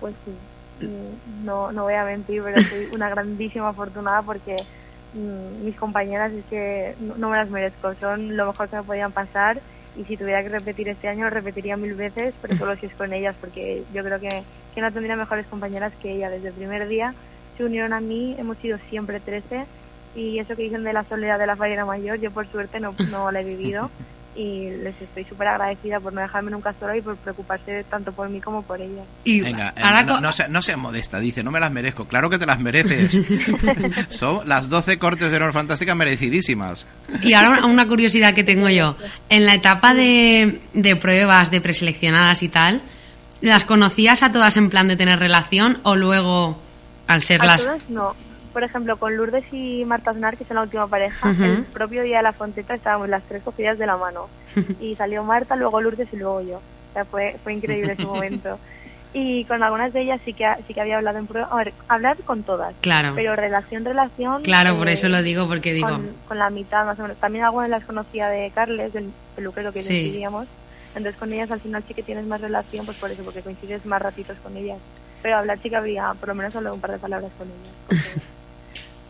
[0.00, 0.32] Pues sí,
[0.80, 4.56] Mm, no, no voy a mentir, pero soy una grandísima afortunada porque
[5.14, 8.82] mm, mis compañeras es que no, no me las merezco, son lo mejor que me
[8.82, 9.60] podían pasar
[9.96, 12.94] y si tuviera que repetir este año lo repetiría mil veces, pero solo si es
[12.94, 14.42] con ellas porque yo creo que,
[14.74, 16.30] que no tendría mejores compañeras que ella.
[16.30, 17.14] Desde el primer día
[17.56, 19.64] se unieron a mí, hemos sido siempre 13
[20.16, 22.94] y eso que dicen de la soledad de la fallera mayor, yo por suerte no,
[23.10, 23.90] no la he vivido
[24.36, 28.28] y les estoy súper agradecida por no dejarme nunca sola y por preocuparse tanto por
[28.28, 29.04] mí como por ellas.
[29.24, 32.06] Y Venga, eh, ahora no, no, seas, no seas modesta, dice, no me las merezco.
[32.06, 33.20] Claro que te las mereces.
[34.08, 36.86] Son las 12 cortes de honor fantásticas merecidísimas.
[37.22, 38.96] Y ahora una- una curiosidad que tengo yo.
[39.28, 42.82] En la etapa de, de pruebas, de preseleccionadas y tal,
[43.40, 46.60] ¿las conocías a todas en plan de tener relación o luego,
[47.06, 47.64] al ser A las...
[47.64, 48.14] todas no.
[48.54, 52.18] Por ejemplo, con Lourdes y Marta Aznar, que son la última pareja, el propio día
[52.18, 54.28] de la Fonteta estábamos las tres cogidas de la mano.
[54.80, 56.56] Y salió Marta, luego Lourdes y luego yo.
[56.58, 58.58] O sea, fue, fue increíble ese momento.
[59.12, 61.48] Y con algunas de ellas sí que, sí que había hablado en prueba.
[61.50, 62.74] A ver, hablar con todas.
[62.80, 63.12] Claro.
[63.14, 64.42] Pero relación, relación.
[64.42, 65.88] Claro, por eh, eso lo digo, porque digo...
[65.88, 67.16] Con, con la mitad más o menos.
[67.18, 69.88] También algunas las conocía de Carles, del peluquero que Sí.
[69.88, 70.46] coincidíamos.
[70.94, 73.84] Entonces con ellas al final sí que tienes más relación, pues por eso, porque coincides
[73.84, 74.78] más ratitos con ellas.
[75.22, 78.22] Pero hablar sí que habría, por lo menos solo un par de palabras con ellas.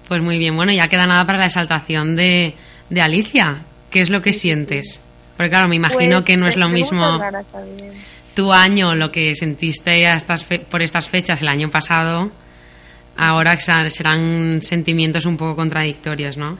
[0.08, 2.54] Pues muy bien, bueno, ya queda nada para la exaltación de,
[2.90, 3.62] de Alicia.
[3.90, 5.02] ¿Qué es lo que sientes?
[5.36, 7.20] Porque claro, me imagino Pues, que no es lo mismo
[8.34, 12.30] tu año, lo que sentiste a estas fe- por estas fechas el año pasado.
[13.16, 16.58] Ahora serán sentimientos un poco contradictorios, ¿no?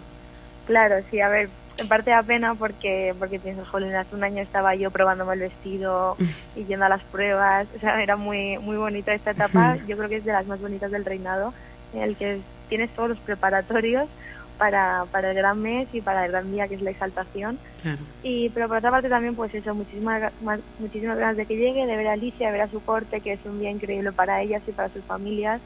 [0.67, 4.41] Claro, sí, a ver, en parte da pena porque porque piensas, jolín, hace un año
[4.43, 6.17] estaba yo probándome el vestido
[6.57, 10.09] y yendo a las pruebas, o sea, era muy muy bonita esta etapa, yo creo
[10.09, 11.53] que es de las más bonitas del reinado,
[11.93, 12.41] en el que
[12.77, 14.11] tienes todos los preparatorios
[14.59, 17.59] para, para el gran mes y para el gran día que es la exaltación.
[17.83, 18.03] Claro.
[18.23, 20.33] Y, pero por otra parte también, pues eso, muchísimas,
[20.79, 23.35] muchísimas ganas de que llegue, de ver a Alicia, de ver a su corte, que
[23.35, 25.61] es un día increíble para ellas y para sus familias.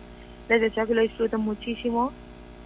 [0.48, 2.12] Les deseo que lo disfruten muchísimo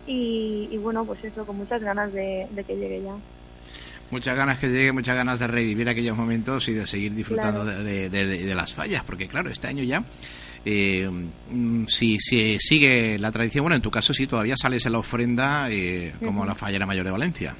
[0.07, 3.15] y, y bueno, pues eso, con muchas ganas de, de que llegue ya.
[4.11, 7.83] Muchas ganas que llegue, muchas ganas de revivir aquellos momentos y de seguir disfrutando Claro.
[7.83, 10.03] de- de- de las fallas, porque claro, este año ya,
[10.65, 11.09] eh,
[11.51, 14.99] mm, si, si sigue la tradición, bueno, en tu caso sí, todavía sales en la
[14.99, 17.57] ofrenda eh, como la fallera mayor de Valencia,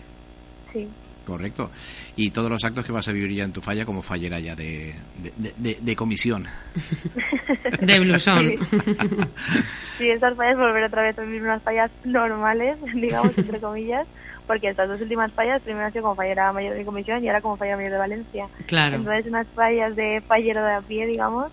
[0.73, 0.89] Sí,
[1.25, 1.71] correcto.
[2.17, 4.55] Y todos los actos que vas a vivir ya en tu falla como fallera ya
[4.55, 6.47] de, de, de- de- de comisión.
[7.81, 8.53] De blusón.
[8.59, 9.09] sí,
[9.99, 14.07] sí, estas fallas volver otra vez a vivir unas fallas normales, digamos, entre comillas,
[14.47, 17.41] porque estas dos últimas fallas, primero ha sido como fallera mayor de comisión y ahora
[17.41, 18.47] como fallera mayor de Valencia.
[18.67, 18.97] Claro.
[18.97, 21.47] Entonces unas fallas de fallero de a pie, digamos,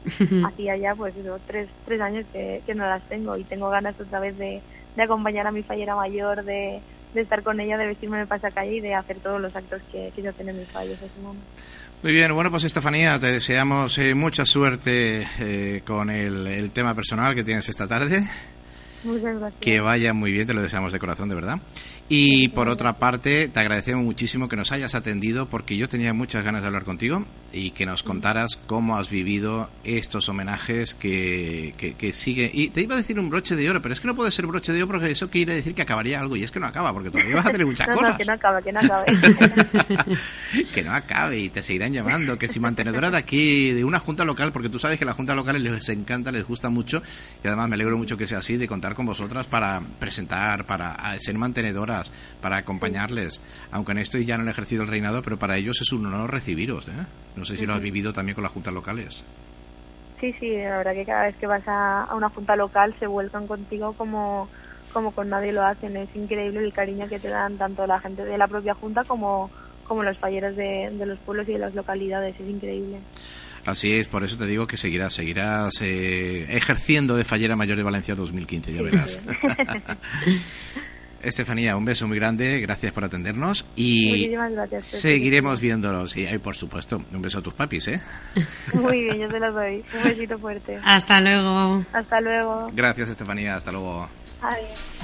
[0.46, 4.00] hacía ya pues eso, tres, tres años que, que no las tengo y tengo ganas
[4.00, 4.62] otra vez de,
[4.96, 6.82] de acompañar a mi fallera mayor, de,
[7.14, 10.12] de estar con ella, de vestirme el pasacalle y de hacer todos los actos que,
[10.16, 10.98] que yo tengo en mis fallos.
[10.98, 11.36] Así, ¿no?
[12.02, 16.94] Muy bien, bueno, pues Estefanía, te deseamos eh, mucha suerte eh, con el, el tema
[16.94, 18.24] personal que tienes esta tarde.
[19.04, 19.62] Muchas gracias.
[19.62, 21.60] Que vaya muy bien, te lo deseamos de corazón, de verdad.
[22.12, 26.44] Y por otra parte, te agradecemos muchísimo que nos hayas atendido porque yo tenía muchas
[26.44, 31.94] ganas de hablar contigo y que nos contaras cómo has vivido estos homenajes que, que,
[31.94, 32.50] que sigue.
[32.52, 34.48] Y te iba a decir un broche de oro, pero es que no puede ser
[34.48, 36.92] broche de oro porque eso quiere decir que acabaría algo y es que no acaba
[36.94, 38.18] porque todavía vas a tener muchas No, no, cosas.
[38.18, 39.06] que no acabe, que no acabe.
[40.74, 44.26] que no acabe y te seguirán llamando, que si mantenedora de aquí, de una junta
[44.26, 47.04] local, porque tú sabes que la junta local les encanta, les gusta mucho
[47.44, 50.98] y además me alegro mucho que sea así, de contar con vosotras para presentar, para
[51.20, 51.38] ser
[52.42, 53.42] para acompañarles,
[53.72, 56.32] aunque en esto ya no han ejercido el reinado, pero para ellos es un honor
[56.32, 57.06] recibiros, ¿eh?
[57.36, 59.24] No sé si lo has vivido también con las juntas locales.
[60.20, 63.08] Sí, sí, la verdad que cada vez que vas a, a una junta local se
[63.08, 64.50] vuelcan contigo como,
[64.92, 65.96] como con nadie lo hacen.
[65.96, 69.50] Es increíble el cariño que te dan tanto la gente de la propia junta como,
[69.86, 72.36] como los falleros de, de los pueblos y de las localidades.
[72.38, 73.00] Es increíble.
[73.66, 77.84] Así es, por eso te digo que seguirás, seguirás eh, ejerciendo de fallera mayor de
[77.84, 79.20] Valencia 2015, ya verás.
[81.22, 84.86] Estefanía, un beso muy grande, gracias por atendernos y Muchísimas gracias.
[84.86, 86.16] Seguiremos viéndolos.
[86.16, 88.02] Y, por supuesto, un beso a tus papis, ¿eh?
[88.74, 89.84] Muy bien, yo te los doy.
[89.94, 90.80] Un besito fuerte.
[90.84, 91.84] Hasta luego.
[91.92, 92.72] Hasta luego.
[92.74, 94.08] Gracias, Estefanía, hasta luego.
[94.42, 95.00] Adiós.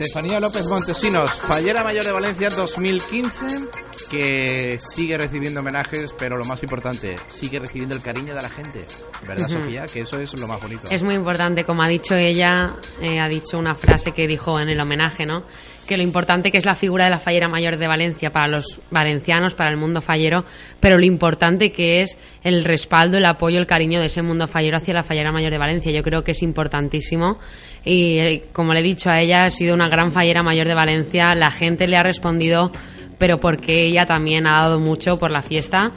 [0.00, 3.68] Estefanía López Montesinos, fallera mayor de Valencia 2015,
[4.10, 8.84] que sigue recibiendo homenajes, pero lo más importante, sigue recibiendo el cariño de la gente.
[9.26, 9.48] ¿Verdad.
[9.48, 9.86] Sofía?
[9.86, 10.88] Que eso es lo más bonito.
[10.90, 14.68] Es muy importante, como ha dicho ella, eh, ha dicho una frase que dijo en
[14.68, 15.44] el homenaje, ¿no?
[15.86, 18.80] Que lo importante que es la figura de la fallera mayor de Valencia para los
[18.90, 20.44] valencianos, para el mundo fallero,
[20.80, 24.76] pero lo importante que es el respaldo, el apoyo, el cariño de ese mundo fallero
[24.76, 25.92] hacia la fallera mayor de Valencia.
[25.92, 27.38] Yo creo que es importantísimo
[27.84, 30.74] y, eh, como le he dicho a ella, ha sido una gran fallera mayor de
[30.74, 31.34] Valencia.
[31.34, 32.72] La gente le ha respondido,
[33.20, 35.92] pero porque ella también ha dado mucho por la fiesta.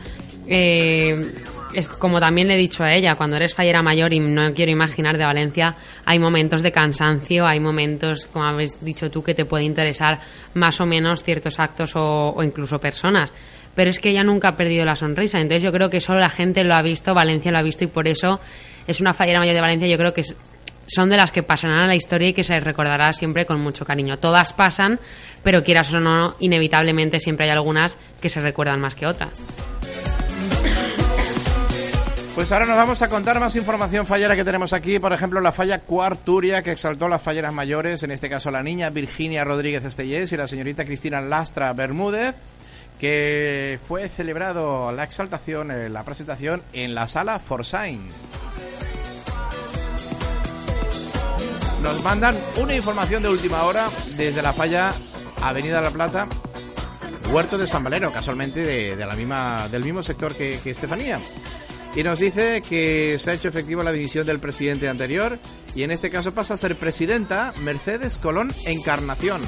[0.47, 1.15] Eh,
[1.73, 4.71] es como también le he dicho a ella, cuando eres fallera mayor y no quiero
[4.71, 9.45] imaginar de Valencia, hay momentos de cansancio, hay momentos, como habéis dicho tú, que te
[9.45, 10.19] puede interesar
[10.53, 13.33] más o menos ciertos actos o, o incluso personas.
[13.73, 16.29] Pero es que ella nunca ha perdido la sonrisa, entonces yo creo que solo la
[16.29, 18.39] gente lo ha visto, Valencia lo ha visto y por eso
[18.85, 20.35] es una fallera mayor de Valencia, yo creo que es-
[20.87, 23.85] son de las que pasarán a la historia y que se recordará siempre con mucho
[23.85, 24.17] cariño.
[24.17, 24.99] Todas pasan,
[25.43, 29.31] pero quieras o no, inevitablemente siempre hay algunas que se recuerdan más que otras.
[32.35, 34.97] Pues ahora nos vamos a contar más información fallera que tenemos aquí.
[34.97, 38.89] Por ejemplo, la falla Cuarturia, que exaltó las falleras mayores, en este caso la niña
[38.89, 42.33] Virginia Rodríguez Estellés y la señorita Cristina Lastra Bermúdez,
[42.99, 48.01] que fue celebrado la exaltación, eh, la presentación en la sala Forsain.
[51.83, 54.93] Nos mandan una información de última hora desde la falla
[55.41, 56.27] Avenida La Plata,
[57.29, 61.19] Huerto de San Valero, casualmente de, de la misma, del mismo sector que, que Estefanía.
[61.93, 65.37] Y nos dice que se ha hecho efectiva la dimisión del presidente anterior
[65.75, 69.41] y en este caso pasa a ser presidenta Mercedes Colón Encarnación.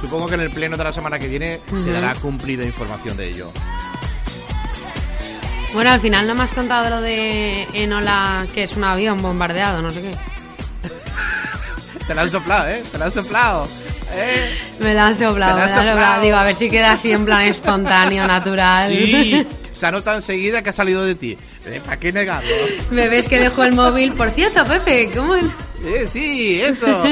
[0.00, 3.28] Supongo que en el pleno de la semana que viene se dará cumplida información de
[3.28, 3.52] ello.
[5.74, 9.82] Bueno, al final no me has contado lo de Enola, que es un avión bombardeado,
[9.82, 10.10] no sé qué.
[12.06, 12.82] Te la han soplado, ¿eh?
[12.90, 13.68] Te la han soplado.
[14.14, 14.56] ¿eh?
[14.80, 15.90] Me la han soplado, me la han soplado.
[15.98, 16.22] soplado.
[16.22, 18.88] Digo, a ver si queda así en plan espontáneo, natural.
[18.90, 21.36] Sí, se ha notado enseguida que ha salido de ti.
[21.66, 22.48] Eh, ¿Para qué negarlo?
[22.90, 24.12] Me ves que dejo el móvil.
[24.14, 25.34] Por cierto, Pepe, ¿cómo?
[25.34, 25.50] el-
[25.80, 27.04] Sí, sí, eso.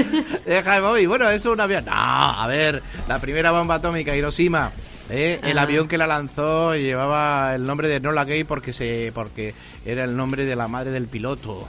[0.44, 1.06] Deja el móvil.
[1.08, 1.84] Bueno, eso es un avión.
[1.84, 4.72] No, a ver, la primera bomba atómica, Hiroshima.
[5.10, 5.38] ¿eh?
[5.44, 5.62] El Ah.
[5.62, 9.54] avión que la lanzó llevaba el nombre de Nola Gay porque se porque
[9.84, 11.68] era el nombre de la madre del piloto.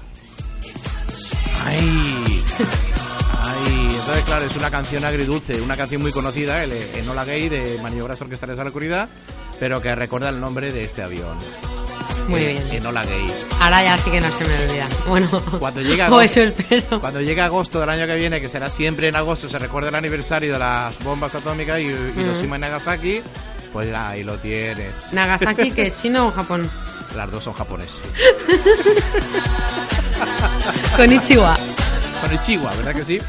[1.66, 2.27] Ay.
[3.44, 7.80] Ay, entonces claro, es una canción agridulce, una canción muy conocida, el Enola Gay de
[7.82, 9.08] Maniobras Orquestales a la Oscuridad,
[9.60, 11.38] pero que recuerda el nombre de este avión.
[12.28, 12.68] Muy Eh, bien.
[12.82, 13.34] Enola Gay.
[13.62, 14.88] Ahora ya sí que no se me olvida.
[15.08, 15.30] Bueno,
[15.60, 19.08] Cuando llega o agosto, eso cuando llegue agosto del año que viene, que será siempre
[19.08, 21.86] en agosto, se recuerda el aniversario de las bombas atómicas y
[22.20, 23.22] Hiroshima y Nagasaki,
[23.72, 24.94] pues ahí lo tienes.
[25.14, 26.70] Nagasaki, que es chino o Japón.
[27.16, 28.02] Las dos son japoneses.
[30.98, 31.56] Con Ichiwa.
[32.22, 33.20] Con el Chihuahua, ¿verdad que sí?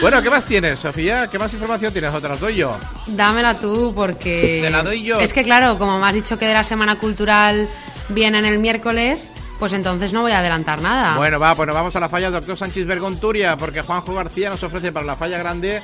[0.00, 1.28] Bueno, ¿qué más tienes, Sofía?
[1.28, 2.12] ¿Qué más información tienes?
[2.12, 2.76] ¿O te las doy yo?
[3.06, 4.60] Dámela tú porque...
[4.62, 5.20] Te la doy yo.
[5.20, 7.68] Es que claro, como me has dicho que de la Semana Cultural
[8.08, 11.16] viene en el miércoles, pues entonces no voy a adelantar nada.
[11.16, 14.62] Bueno, va, pues nos vamos a la falla Doctor Sánchez Bergonturia, porque Juanjo García nos
[14.62, 15.82] ofrece para la falla grande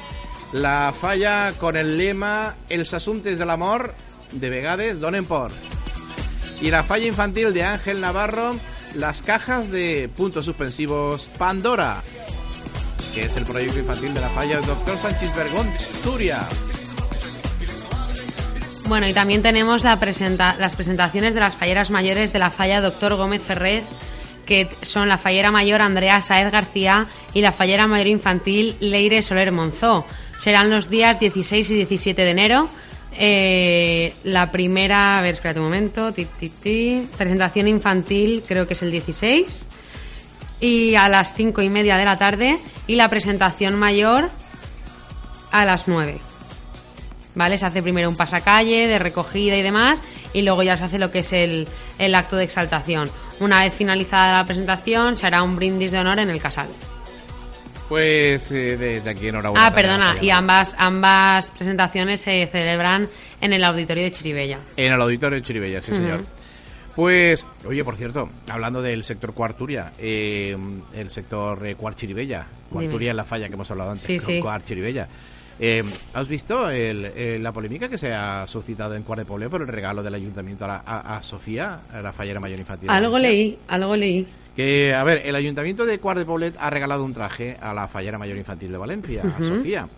[0.53, 3.95] la falla con el lema El Sasuntes del Amor
[4.33, 5.53] de Vegades Donen por.
[6.61, 8.57] Y la falla infantil de Ángel Navarro,
[8.95, 12.03] las cajas de puntos suspensivos Pandora,
[13.15, 16.41] que es el proyecto infantil de la falla Doctor Sánchez Bergonturia.
[18.89, 22.81] Bueno, y también tenemos la presenta- las presentaciones de las falleras mayores de la falla
[22.81, 23.83] Doctor Gómez Ferrer,
[24.47, 29.53] que son la fallera mayor Andrea Saez García y la fallera mayor infantil Leire Soler
[29.53, 30.05] Monzó.
[30.39, 32.69] Serán los días 16 y 17 de enero.
[33.17, 38.91] Eh, la primera, a ver, espérate un momento, ti, presentación infantil creo que es el
[38.91, 39.67] 16
[40.61, 44.31] y a las cinco y media de la tarde y la presentación mayor
[45.51, 46.21] a las 9.
[47.35, 47.59] ¿Vale?
[47.59, 50.03] Se hace primero un pasacalle de recogida y demás
[50.33, 51.67] y luego ya se hace lo que es el,
[51.99, 53.11] el acto de exaltación.
[53.41, 56.69] Una vez finalizada la presentación se hará un brindis de honor en el casal.
[57.91, 59.67] Pues eh, desde aquí enhorabuena.
[59.67, 63.09] Ah, también perdona, y ambas, ambas presentaciones se celebran
[63.41, 64.61] en el auditorio de Chiribella.
[64.77, 66.21] En el auditorio de Chiribella, sí, señor.
[66.95, 70.57] Pues, oye, por cierto, hablando del sector Cuarturia, eh,
[70.95, 74.39] el sector eh, Cuart Chiribella, Cuarturia es la falla que hemos hablado antes, Sí, sí.
[74.41, 75.09] Cuart Chiribella.
[75.59, 75.83] Eh,
[76.15, 79.67] ¿Has visto el- eh, la polémica que se ha suscitado en Cuart de por el
[79.69, 82.89] regalo del ayuntamiento a, la- a- a Sofía, a la fallera mayor infantil?
[82.89, 84.29] Algo leí, algo leí.
[84.57, 87.89] Que, a ver, el ayuntamiento de Cuart de Poblet ha regalado un traje a la
[87.89, 89.43] fallera mayor infantil de Valencia, a.
[89.43, 89.89] Sofía.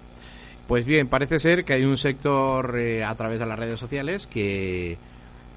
[0.69, 4.27] Pues bien, parece ser que hay un sector eh, a través de las redes sociales
[4.27, 4.97] que,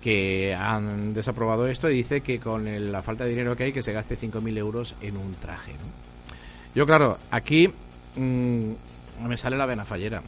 [0.01, 3.71] que han desaprobado esto y dice que con el- la falta de dinero que hay,
[3.73, 5.73] que se gaste 5.000 euros en un traje.
[5.73, 5.79] ¿no?
[6.73, 7.69] Yo, claro, aquí
[8.15, 8.71] mm,
[9.27, 10.21] me sale la vena fallera.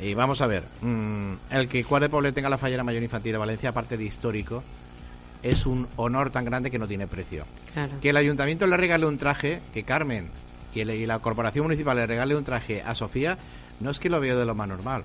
[0.00, 3.32] Y vamos a ver, mm, el que Cuart de Poblet tenga la fallera mayor infantil
[3.32, 4.62] de Valencia, aparte de histórico,
[5.42, 7.44] es un honor tan grande que no tiene precio.
[7.72, 7.92] Claro.
[8.00, 10.30] Que el ayuntamiento le regale un traje, que Carmen
[10.74, 13.38] y, la corporación municipal le regale un traje a Sofía,
[13.80, 15.02] no es que lo veo de lo más normal.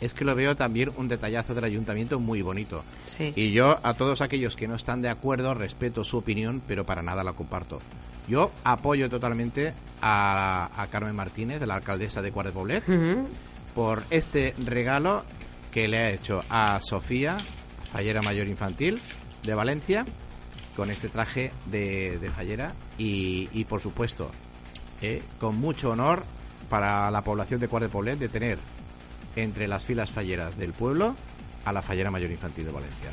[0.00, 2.84] Es que lo veo también un detallazo del ayuntamiento muy bonito.
[3.06, 3.32] Sí.
[3.34, 7.02] Y yo a todos aquellos que no están de acuerdo respeto su opinión, pero para
[7.02, 7.80] nada la comparto.
[8.28, 9.72] Yo apoyo totalmente
[10.02, 12.84] a, a Carmen Martínez, de la alcaldesa de Cuart de Poblet,
[13.74, 15.22] por este regalo
[15.70, 17.38] que le ha hecho a Sofía,
[17.90, 19.00] fallera mayor infantil
[19.46, 20.04] de Valencia,
[20.76, 24.30] con este traje de, fallera y, y, por supuesto,
[25.00, 26.24] eh, con mucho honor
[26.68, 28.58] para la población de Cuart de Poblet de tener
[29.36, 31.14] entre las filas falleras del pueblo
[31.64, 33.10] a la fallera mayor infantil de Valencia.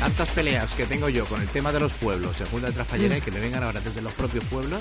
[0.00, 3.18] Tantas peleas que tengo yo con el tema de los pueblos, se junta detrás fallera
[3.18, 4.80] y que me vengan ahora desde los propios pueblos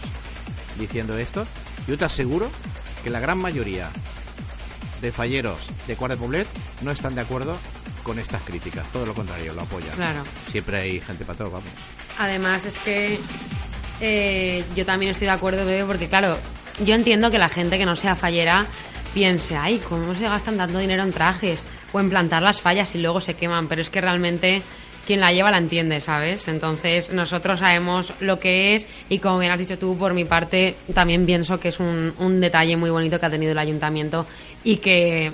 [0.79, 1.45] diciendo esto,
[1.87, 2.49] yo te aseguro
[3.03, 3.89] que la gran mayoría
[5.01, 6.47] de falleros de Cuart de Poblet
[6.81, 7.57] no están de acuerdo
[8.07, 9.91] con estas críticas, todo lo contrario, lo apoyan.
[9.91, 10.23] Claro.
[10.49, 11.69] Siempre hay gente para todo, vamos.
[12.17, 13.19] Además es que
[13.99, 16.37] eh, yo también estoy de acuerdo, Bebe, porque claro,
[16.85, 18.65] yo entiendo que la gente que no sea fallera
[19.13, 21.61] piense, ay, ¿cómo se gastan tanto dinero en trajes?
[21.91, 24.61] O en plantar las fallas y luego se queman, pero es que realmente
[25.05, 26.47] quien la lleva la entiende, ¿sabes?
[26.47, 30.75] Entonces nosotros sabemos lo que es y como bien has dicho tú, por mi parte,
[30.93, 34.25] también pienso que es un, un detalle muy bonito que ha tenido el ayuntamiento
[34.63, 35.33] y que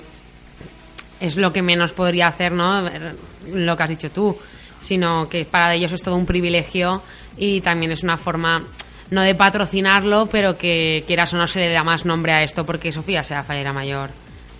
[1.24, 2.82] es lo que menos podría hacer, ¿no?
[3.52, 4.36] Lo que has dicho tú,
[4.80, 7.02] sino que para ellos es todo un privilegio
[7.36, 8.62] y también es una forma,
[9.10, 12.64] no de patrocinarlo, pero que quieras o no se le da más nombre a esto
[12.64, 14.10] porque Sofía sea fallera mayor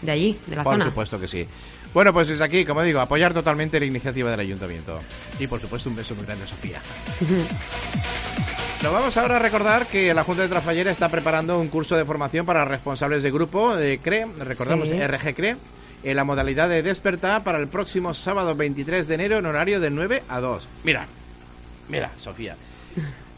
[0.02, 0.84] de allí, de la Por zona.
[0.86, 1.46] supuesto que sí.
[1.92, 4.98] Bueno, pues desde aquí, como digo, apoyar totalmente la iniciativa del ayuntamiento.
[5.38, 6.80] Y por supuesto un beso muy grande a Sofía.
[8.82, 12.04] Nos vamos ahora a recordar que la Junta de Trafallera está preparando un curso de
[12.04, 14.94] formación para responsables de grupo de CRE, recordamos Sí.
[14.98, 15.56] RG CRE,
[16.04, 19.90] en la modalidad de despertar para el próximo sábado 23 de enero en horario de
[19.90, 20.68] 9 a 2.
[20.84, 21.06] Mira,
[21.88, 22.56] mira, Sofía.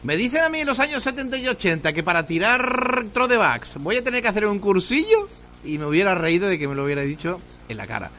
[0.03, 3.97] Me dicen a mí en los años 70 y 80 que para tirar trodebacks voy
[3.97, 5.29] a tener que hacer un cursillo
[5.64, 8.11] y me hubiera reído de que me lo hubiera dicho en la cara.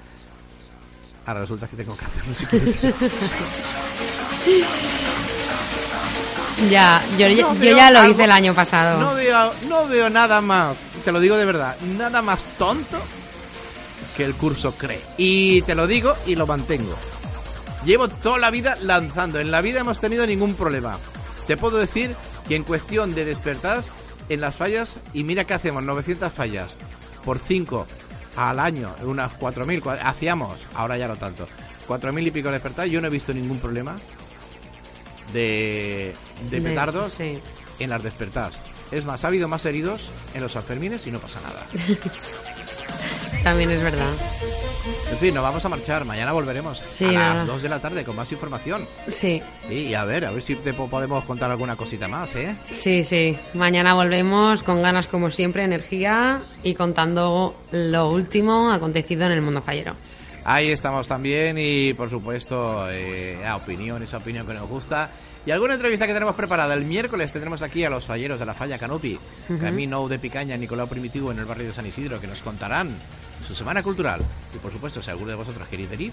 [1.25, 2.73] Ahora resulta que tengo que hacerlo.
[6.71, 8.99] Ya, yo, No yo ya lo algo- hice el año pasado.
[8.99, 10.75] No veo, no veo nada más,
[11.05, 12.97] te lo digo de verdad, nada más tonto
[14.17, 14.99] que el curso CRE.
[15.17, 16.95] Y te lo digo y lo mantengo.
[17.85, 20.97] Llevo toda la vida lanzando, en la vida hemos tenido ningún problema.
[21.45, 22.13] Te puedo decir
[22.49, 23.83] que en cuestión de despertar
[24.29, 26.75] en las fallas, y mira que hacemos 900 fallas
[27.23, 27.85] por 5
[28.35, 31.47] al año, unas 4.000, cua- hacíamos, ahora ya no tanto,
[31.87, 33.95] 4.000 y pico despertar, yo no he visto ningún problema
[35.33, 36.13] de,
[36.49, 37.39] de De- petardos sí.
[37.79, 38.59] en las despertadas.
[38.91, 41.65] Es más, ha habido más heridos en los Sanfermines y no pasa nada.
[43.43, 44.09] También es verdad.
[45.11, 46.05] En fin, nos vamos a marchar.
[46.05, 47.33] Mañana volveremos Sí, a nada.
[47.35, 48.87] las 2 de la tarde con más información.
[49.07, 52.55] Sí, Y a ver, a ver si te po- podemos contar alguna cosita más, ¿eh?
[52.71, 53.35] sí, sí.
[53.53, 59.61] Mañana volvemos con ganas como siempre, energía y contando lo último acontecido en el mundo
[59.61, 59.93] fallero.
[60.45, 65.09] Ahí estamos también y por supuesto eh, a opinión, esa opinión que nos gusta.
[65.47, 66.73] Y alguna entrevista que tenemos preparada.
[66.73, 69.17] El miércoles tendremos aquí a los falleros de la falla Canopi.
[69.61, 72.93] Camino de Picaña, Nicolau Primitivo en el barrio de San Isidro, que nos contarán
[73.47, 74.19] su semana cultural.
[74.53, 76.11] Y por supuesto, si alguno de vosotros queréis venir,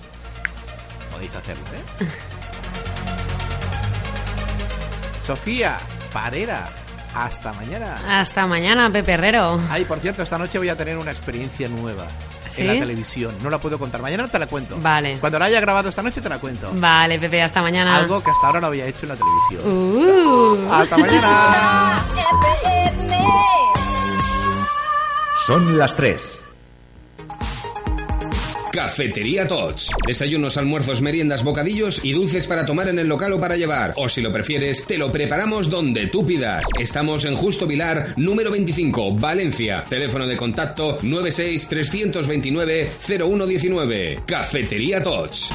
[1.11, 2.07] podéis hacerlo, ¿eh?
[5.21, 5.79] Sofía
[6.13, 6.69] Parera,
[7.13, 8.21] hasta mañana.
[8.21, 9.61] Hasta mañana, Pepe Herrero.
[9.69, 12.07] Ay, por cierto, esta noche voy a tener una experiencia nueva
[12.55, 12.63] ¿Sí?
[12.63, 13.35] en la televisión.
[13.43, 14.01] No la puedo contar.
[14.03, 14.79] Mañana te la cuento.
[14.81, 15.19] Vale.
[15.19, 16.71] Cuando la haya grabado esta noche te la cuento.
[16.75, 17.97] Vale, Pepe, hasta mañana.
[17.97, 19.63] Algo que hasta ahora no había hecho en la televisión.
[19.67, 20.73] Uh.
[20.73, 22.07] Hasta mañana.
[25.47, 26.44] Son las 3.
[28.75, 29.93] Cafetería Tots.
[30.05, 33.93] Desayunos, almuerzos, meriendas, bocadillos y dulces para tomar en el local o para llevar.
[33.95, 36.65] O si lo prefieres, te lo preparamos donde tú pidas.
[36.81, 39.85] Estamos en Justo Vilar, número 25, Valencia.
[39.89, 44.23] Teléfono de contacto 96 329 0119.
[44.27, 45.51] Cafetería Tots.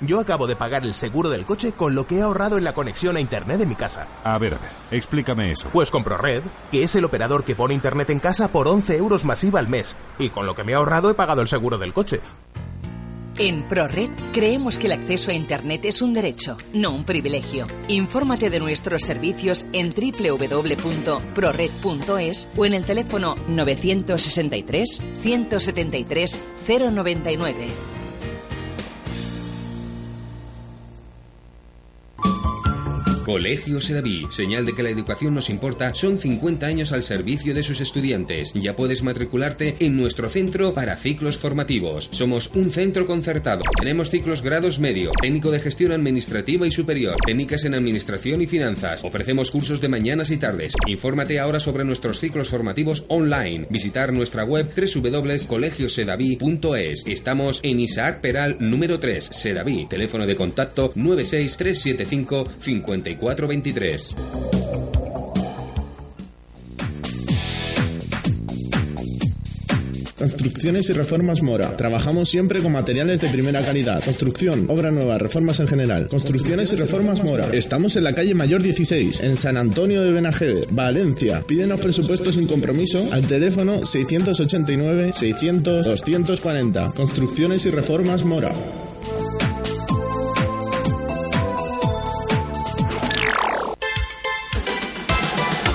[0.00, 2.74] Yo acabo de pagar el seguro del coche con lo que he ahorrado en la
[2.74, 4.06] conexión a internet de mi casa.
[4.24, 5.68] A ver, a ver, explícame eso.
[5.72, 9.24] Pues con ProRed, que es el operador que pone internet en casa por 11 euros
[9.24, 9.96] masiva al mes.
[10.18, 12.20] Y con lo que me he ahorrado he pagado el seguro del coche.
[13.36, 17.66] En ProRed creemos que el acceso a Internet es un derecho, no un privilegio.
[17.88, 20.78] Infórmate de nuestros servicios en www.prored.es
[22.56, 27.66] o en el teléfono 963 173 099.
[33.24, 37.62] Colegio Sedaví, señal de que la educación nos importa, son 50 años al servicio de
[37.62, 38.52] sus estudiantes.
[38.54, 42.10] Ya puedes matricularte en nuestro centro para ciclos formativos.
[42.12, 43.62] Somos un centro concertado.
[43.80, 49.02] Tenemos ciclos grados medio, técnico de gestión administrativa y superior, técnicas en administración y finanzas.
[49.04, 50.74] Ofrecemos cursos de mañanas y tardes.
[50.86, 53.66] Infórmate ahora sobre nuestros ciclos formativos online.
[53.70, 57.06] Visitar nuestra web www.colegiosedaví.es.
[57.06, 59.86] Estamos en Isaac Peral número 3, Sedaví.
[59.86, 62.48] Teléfono de contacto 96375
[63.18, 64.14] 5423.
[70.24, 71.76] Construcciones y Reformas Mora.
[71.76, 74.02] Trabajamos siempre con materiales de primera calidad.
[74.02, 76.08] Construcción, obra nueva, reformas en general.
[76.08, 77.48] Construcciones y Reformas Mora.
[77.52, 81.42] Estamos en la calle Mayor 16, en San Antonio de Benajever, Valencia.
[81.46, 86.92] Pídenos presupuesto sin compromiso al teléfono 689 600 240.
[86.92, 88.54] Construcciones y Reformas Mora.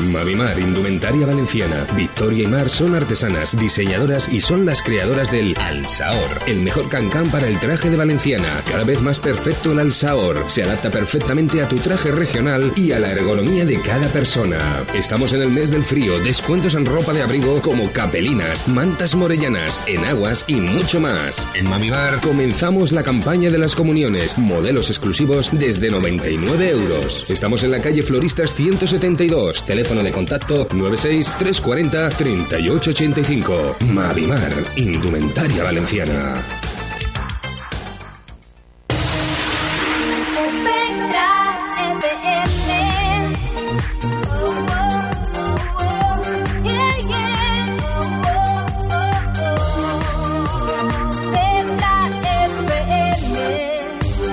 [0.10, 1.86] Mavimar, indumentaria valenciana.
[1.96, 7.30] Victoria y Mar son artesanas, diseñadoras y son las creadoras del Alsaor, el mejor cancán
[7.30, 8.62] para el traje de valenciana.
[8.70, 10.46] Cada vez más perfecto el Alsaor.
[10.48, 14.84] Se adapta perfectamente a tu traje regional y a la ergonomía de cada persona.
[14.94, 19.82] Estamos en el mes del frío, descuentos en ropa de abrigo como capelinas, mantas morellanas,
[19.88, 21.48] enaguas y mucho más.
[21.54, 27.26] En Mavimar comenzamos la campaña de las comuniones, modelos exclusivos desde 99 euros.
[27.30, 33.78] Estamos en la calle Floristas 172, teléfono de contacto 96 340 3885.
[33.88, 36.69] Mavimar, indumentaria valenciana.